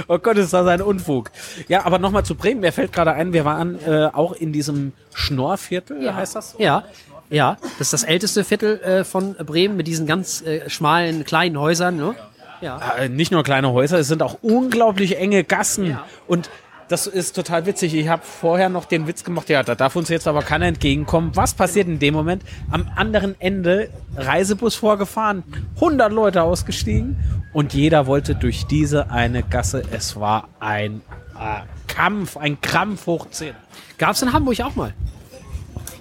Oh 0.09 0.19
Gott, 0.19 0.39
ist 0.39 0.53
das 0.53 0.67
ein 0.67 0.81
Unfug. 0.81 1.31
Ja, 1.69 1.85
aber 1.85 1.99
nochmal 1.99 2.25
zu 2.25 2.35
Bremen. 2.35 2.61
Mir 2.61 2.73
fällt 2.73 2.93
gerade 2.93 3.13
ein, 3.13 3.33
wir 3.33 3.45
waren 3.45 3.79
äh, 3.87 4.09
auch 4.13 4.33
in 4.33 4.53
diesem 4.53 4.93
Schnorrviertel, 5.13 6.15
heißt 6.15 6.35
das 6.35 6.53
so? 6.53 6.59
Ja, 6.59 6.85
ja. 7.29 7.59
Das 7.79 7.89
ist 7.89 7.93
das 7.93 8.05
älteste 8.05 8.45
Viertel 8.45 8.81
äh, 8.81 9.05
von 9.05 9.35
Bremen 9.35 9.77
mit 9.77 9.87
diesen 9.87 10.07
ganz 10.07 10.43
äh, 10.43 10.69
schmalen, 10.71 11.25
kleinen 11.25 11.59
Häusern. 11.59 11.97
Ne? 11.97 12.15
Ja. 12.61 12.81
Äh, 12.99 13.09
nicht 13.09 13.33
nur 13.33 13.43
kleine 13.43 13.73
Häuser, 13.73 13.99
es 13.99 14.09
sind 14.09 14.23
auch 14.23 14.39
unglaublich 14.43 15.19
enge 15.19 15.45
Gassen. 15.45 15.91
Ja. 15.91 16.07
Und 16.27 16.49
das 16.89 17.07
ist 17.07 17.35
total 17.35 17.67
witzig. 17.67 17.95
Ich 17.95 18.09
habe 18.09 18.23
vorher 18.25 18.69
noch 18.69 18.85
den 18.85 19.07
Witz 19.07 19.25
gemacht, 19.25 19.49
ja, 19.49 19.63
da 19.63 19.75
darf 19.75 19.97
uns 19.97 20.09
jetzt 20.09 20.29
aber 20.29 20.43
keiner 20.43 20.67
entgegenkommen. 20.67 21.33
Was 21.35 21.55
passiert 21.55 21.89
in 21.89 21.99
dem 21.99 22.15
Moment? 22.15 22.43
Am 22.71 22.91
anderen 22.95 23.35
Ende 23.41 23.91
Reisebus 24.17 24.75
vorgefahren, 24.77 25.43
100 25.77 26.13
Leute 26.13 26.43
ausgestiegen 26.43 27.17
und 27.53 27.75
jeder 27.75 28.07
wollte 28.07 28.35
durch 28.35 28.67
diese 28.67 29.11
eine 29.11 29.43
Gasse. 29.43 29.83
Es 29.91 30.17
war 30.17 30.49
ein 30.61 31.03
äh, 31.39 31.61
Kampf, 31.89 32.37
ein 32.37 32.61
Krampf 32.61 33.07
hoch 33.07 33.29
10. 33.31 33.55
Gab's 33.99 34.23
in 34.23 34.33
Hamburg 34.33 34.61
auch 34.61 34.77
mal. 34.77 34.93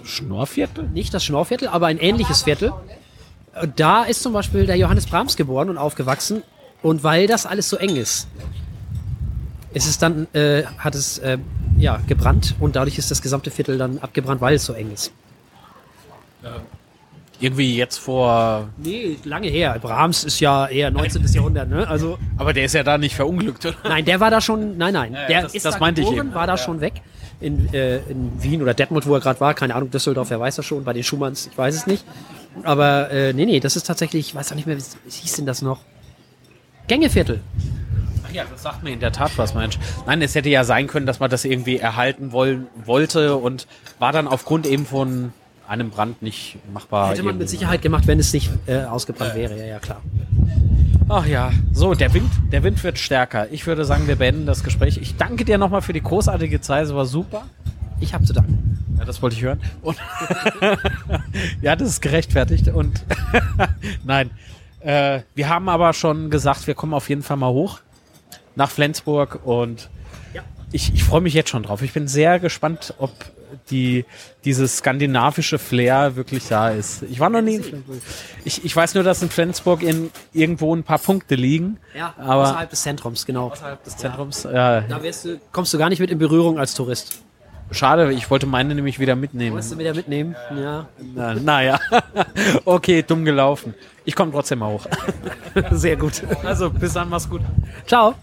Schnorrviertel? 0.04 0.84
Nicht 0.88 1.12
das 1.14 1.24
Schnorrviertel, 1.24 1.68
aber 1.68 1.86
ein 1.86 1.98
ähnliches 1.98 2.42
Viertel. 2.44 2.72
Äh, 3.54 3.66
Da 3.74 4.04
ist 4.04 4.22
zum 4.22 4.32
Beispiel 4.32 4.66
der 4.66 4.76
Johannes 4.76 5.06
Brahms 5.06 5.36
geboren 5.36 5.68
und 5.68 5.78
aufgewachsen. 5.78 6.42
Und 6.82 7.02
weil 7.02 7.26
das 7.26 7.46
alles 7.46 7.68
so 7.68 7.76
eng 7.76 7.96
ist, 7.96 8.28
ist 9.76 9.86
es 9.86 9.98
dann, 9.98 10.26
äh, 10.32 10.64
hat 10.78 10.94
es 10.94 11.18
äh, 11.18 11.36
ja, 11.76 12.00
gebrannt 12.06 12.54
und 12.60 12.76
dadurch 12.76 12.96
ist 12.96 13.10
das 13.10 13.20
gesamte 13.20 13.50
Viertel 13.50 13.76
dann 13.76 13.98
abgebrannt, 13.98 14.40
weil 14.40 14.54
es 14.54 14.64
so 14.64 14.72
eng 14.72 14.90
ist. 14.92 15.12
Irgendwie 17.38 17.76
jetzt 17.76 17.98
vor. 17.98 18.68
Nee, 18.78 19.18
lange 19.24 19.48
her. 19.48 19.78
Brahms 19.82 20.24
ist 20.24 20.40
ja 20.40 20.66
eher 20.68 20.90
19. 20.90 21.22
Jahrhundert, 21.34 21.68
ne? 21.68 21.86
Also, 21.86 22.18
Aber 22.38 22.54
der 22.54 22.64
ist 22.64 22.72
ja 22.74 22.82
da 22.82 22.96
nicht 22.96 23.14
verunglückt, 23.14 23.66
oder? 23.66 23.76
nein, 23.84 24.06
der 24.06 24.20
war 24.20 24.30
da 24.30 24.40
schon, 24.40 24.78
nein, 24.78 24.94
nein. 24.94 25.12
ja, 25.12 25.26
der 25.26 25.42
das- 25.42 25.54
ist 25.54 25.66
das 25.66 25.74
da 25.74 25.80
meinte 25.80 26.00
ich 26.00 26.08
geboren, 26.08 26.28
eben. 26.28 26.34
war 26.34 26.46
da 26.46 26.56
schon 26.56 26.80
weg. 26.80 26.94
In, 27.38 27.72
äh, 27.74 27.98
in 28.08 28.42
Wien 28.42 28.62
oder 28.62 28.72
Detmold, 28.72 29.06
wo 29.06 29.12
er 29.12 29.20
gerade 29.20 29.38
war, 29.40 29.52
keine 29.52 29.74
Ahnung, 29.74 29.90
Düsseldorf, 29.90 30.30
wer 30.30 30.40
weiß 30.40 30.56
das 30.56 30.64
schon, 30.64 30.84
bei 30.84 30.94
den 30.94 31.02
Schumanns, 31.04 31.48
ich 31.52 31.58
weiß 31.58 31.74
es 31.74 31.86
nicht. 31.86 32.02
Aber 32.62 33.10
äh, 33.10 33.34
nee, 33.34 33.44
nee, 33.44 33.60
das 33.60 33.76
ist 33.76 33.86
tatsächlich, 33.86 34.28
ich 34.28 34.34
weiß 34.34 34.52
auch 34.52 34.56
nicht 34.56 34.66
mehr, 34.66 34.78
wie, 34.78 34.82
wie 35.04 35.10
hieß 35.10 35.34
denn 35.34 35.44
das 35.44 35.60
noch? 35.60 35.80
Gängeviertel. 36.86 37.40
Ach 38.26 38.32
ja, 38.32 38.44
das 38.50 38.62
sagt 38.62 38.82
mir 38.82 38.90
in 38.90 39.00
der 39.00 39.12
Tat 39.12 39.32
was, 39.36 39.54
Mensch. 39.54 39.78
Nein, 40.06 40.20
es 40.22 40.34
hätte 40.34 40.48
ja 40.48 40.64
sein 40.64 40.86
können, 40.86 41.06
dass 41.06 41.20
man 41.20 41.30
das 41.30 41.44
irgendwie 41.44 41.78
erhalten 41.78 42.32
wollen, 42.32 42.66
wollte 42.84 43.36
und 43.36 43.66
war 43.98 44.12
dann 44.12 44.26
aufgrund 44.26 44.66
eben 44.66 44.86
von 44.86 45.32
einem 45.68 45.90
Brand 45.90 46.22
nicht 46.22 46.58
machbar. 46.72 47.10
Hätte 47.10 47.22
man 47.22 47.30
irgendwie. 47.30 47.44
mit 47.44 47.50
Sicherheit 47.50 47.82
gemacht, 47.82 48.06
wenn 48.06 48.18
es 48.18 48.32
nicht 48.32 48.50
äh, 48.66 48.84
ausgebrannt 48.84 49.34
wäre, 49.34 49.58
ja, 49.58 49.64
ja, 49.64 49.78
klar. 49.78 50.00
Ach 51.08 51.26
ja, 51.26 51.52
so, 51.72 51.94
der 51.94 52.12
Wind, 52.14 52.30
der 52.50 52.64
Wind 52.64 52.82
wird 52.82 52.98
stärker. 52.98 53.50
Ich 53.52 53.66
würde 53.66 53.84
sagen, 53.84 54.08
wir 54.08 54.16
beenden 54.16 54.46
das 54.46 54.64
Gespräch. 54.64 54.98
Ich 54.98 55.16
danke 55.16 55.44
dir 55.44 55.56
nochmal 55.56 55.82
für 55.82 55.92
die 55.92 56.02
großartige 56.02 56.60
Zeit, 56.60 56.86
es 56.86 56.94
war 56.94 57.06
super. 57.06 57.44
Ich 58.00 58.12
habe 58.12 58.24
zu 58.24 58.32
danken. 58.32 58.84
Ja, 58.98 59.04
das 59.04 59.22
wollte 59.22 59.36
ich 59.36 59.42
hören. 59.42 59.60
Und 59.82 59.96
ja, 61.62 61.76
das 61.76 61.88
ist 61.88 62.02
gerechtfertigt. 62.02 62.68
Und 62.68 63.04
nein, 64.04 64.30
äh, 64.80 65.20
wir 65.34 65.48
haben 65.48 65.68
aber 65.68 65.92
schon 65.92 66.28
gesagt, 66.30 66.66
wir 66.66 66.74
kommen 66.74 66.92
auf 66.92 67.08
jeden 67.08 67.22
Fall 67.22 67.36
mal 67.36 67.50
hoch 67.50 67.80
nach 68.56 68.70
Flensburg 68.70 69.40
und 69.44 69.88
Ja. 70.34 70.42
ich, 70.72 70.92
ich 70.94 71.04
freue 71.04 71.20
mich 71.20 71.34
jetzt 71.34 71.50
schon 71.50 71.62
drauf. 71.62 71.82
Ich 71.82 71.92
bin 71.92 72.08
sehr 72.08 72.38
gespannt, 72.40 72.94
ob 72.98 73.12
die, 73.70 74.04
dieses 74.44 74.78
skandinavische 74.78 75.58
Flair 75.58 76.16
wirklich 76.16 76.48
da 76.48 76.70
ist. 76.70 77.02
Ich 77.04 77.20
war 77.20 77.30
noch 77.30 77.42
nie 77.42 77.56
in 77.56 77.62
Flensburg. 77.62 77.96
Ich, 78.44 78.64
ich 78.64 78.74
weiß 78.74 78.94
nur, 78.94 79.04
dass 79.04 79.22
in 79.22 79.30
Flensburg 79.30 79.82
in, 79.82 80.10
irgendwo 80.32 80.74
ein 80.74 80.82
paar 80.82 80.98
Punkte 80.98 81.36
liegen. 81.36 81.78
Ja, 81.96 82.12
aber 82.18 82.42
außerhalb 82.42 82.70
des 82.70 82.82
Zentrums, 82.82 83.24
genau. 83.24 83.50
außerhalb 83.50 83.82
des 83.84 83.96
Zentrums. 83.96 84.42
Ja, 84.44 84.80
Da 84.82 84.98
du, 84.98 85.40
kommst 85.52 85.72
du 85.72 85.78
gar 85.78 85.88
nicht 85.88 86.00
mit 86.00 86.10
in 86.10 86.18
Berührung 86.18 86.58
als 86.58 86.74
Tourist. 86.74 87.22
schade, 87.70 88.12
ich 88.12 88.28
wollte 88.30 88.46
meine 88.46 88.74
nämlich 88.74 88.98
wieder 88.98 89.14
mitnehmen. 89.16 89.52
Wolltest 89.54 89.72
du 89.72 89.78
wieder 89.78 89.94
mitnehmen? 89.94 90.34
Ja. 90.56 90.88
Na, 91.14 91.34
naja, 91.34 91.78
okay, 92.64 93.02
dumm 93.02 93.24
gelaufen. 93.24 93.74
Ich 94.04 94.14
komme 94.14 94.32
trotzdem 94.32 94.58
mal 94.60 94.70
hoch. 94.72 94.86
Sehr 95.70 95.96
gut. 95.96 96.22
Also, 96.44 96.70
bis 96.70 96.92
dann, 96.92 97.08
mach's 97.08 97.28
gut. 97.28 97.40
Ciao. 97.86 98.14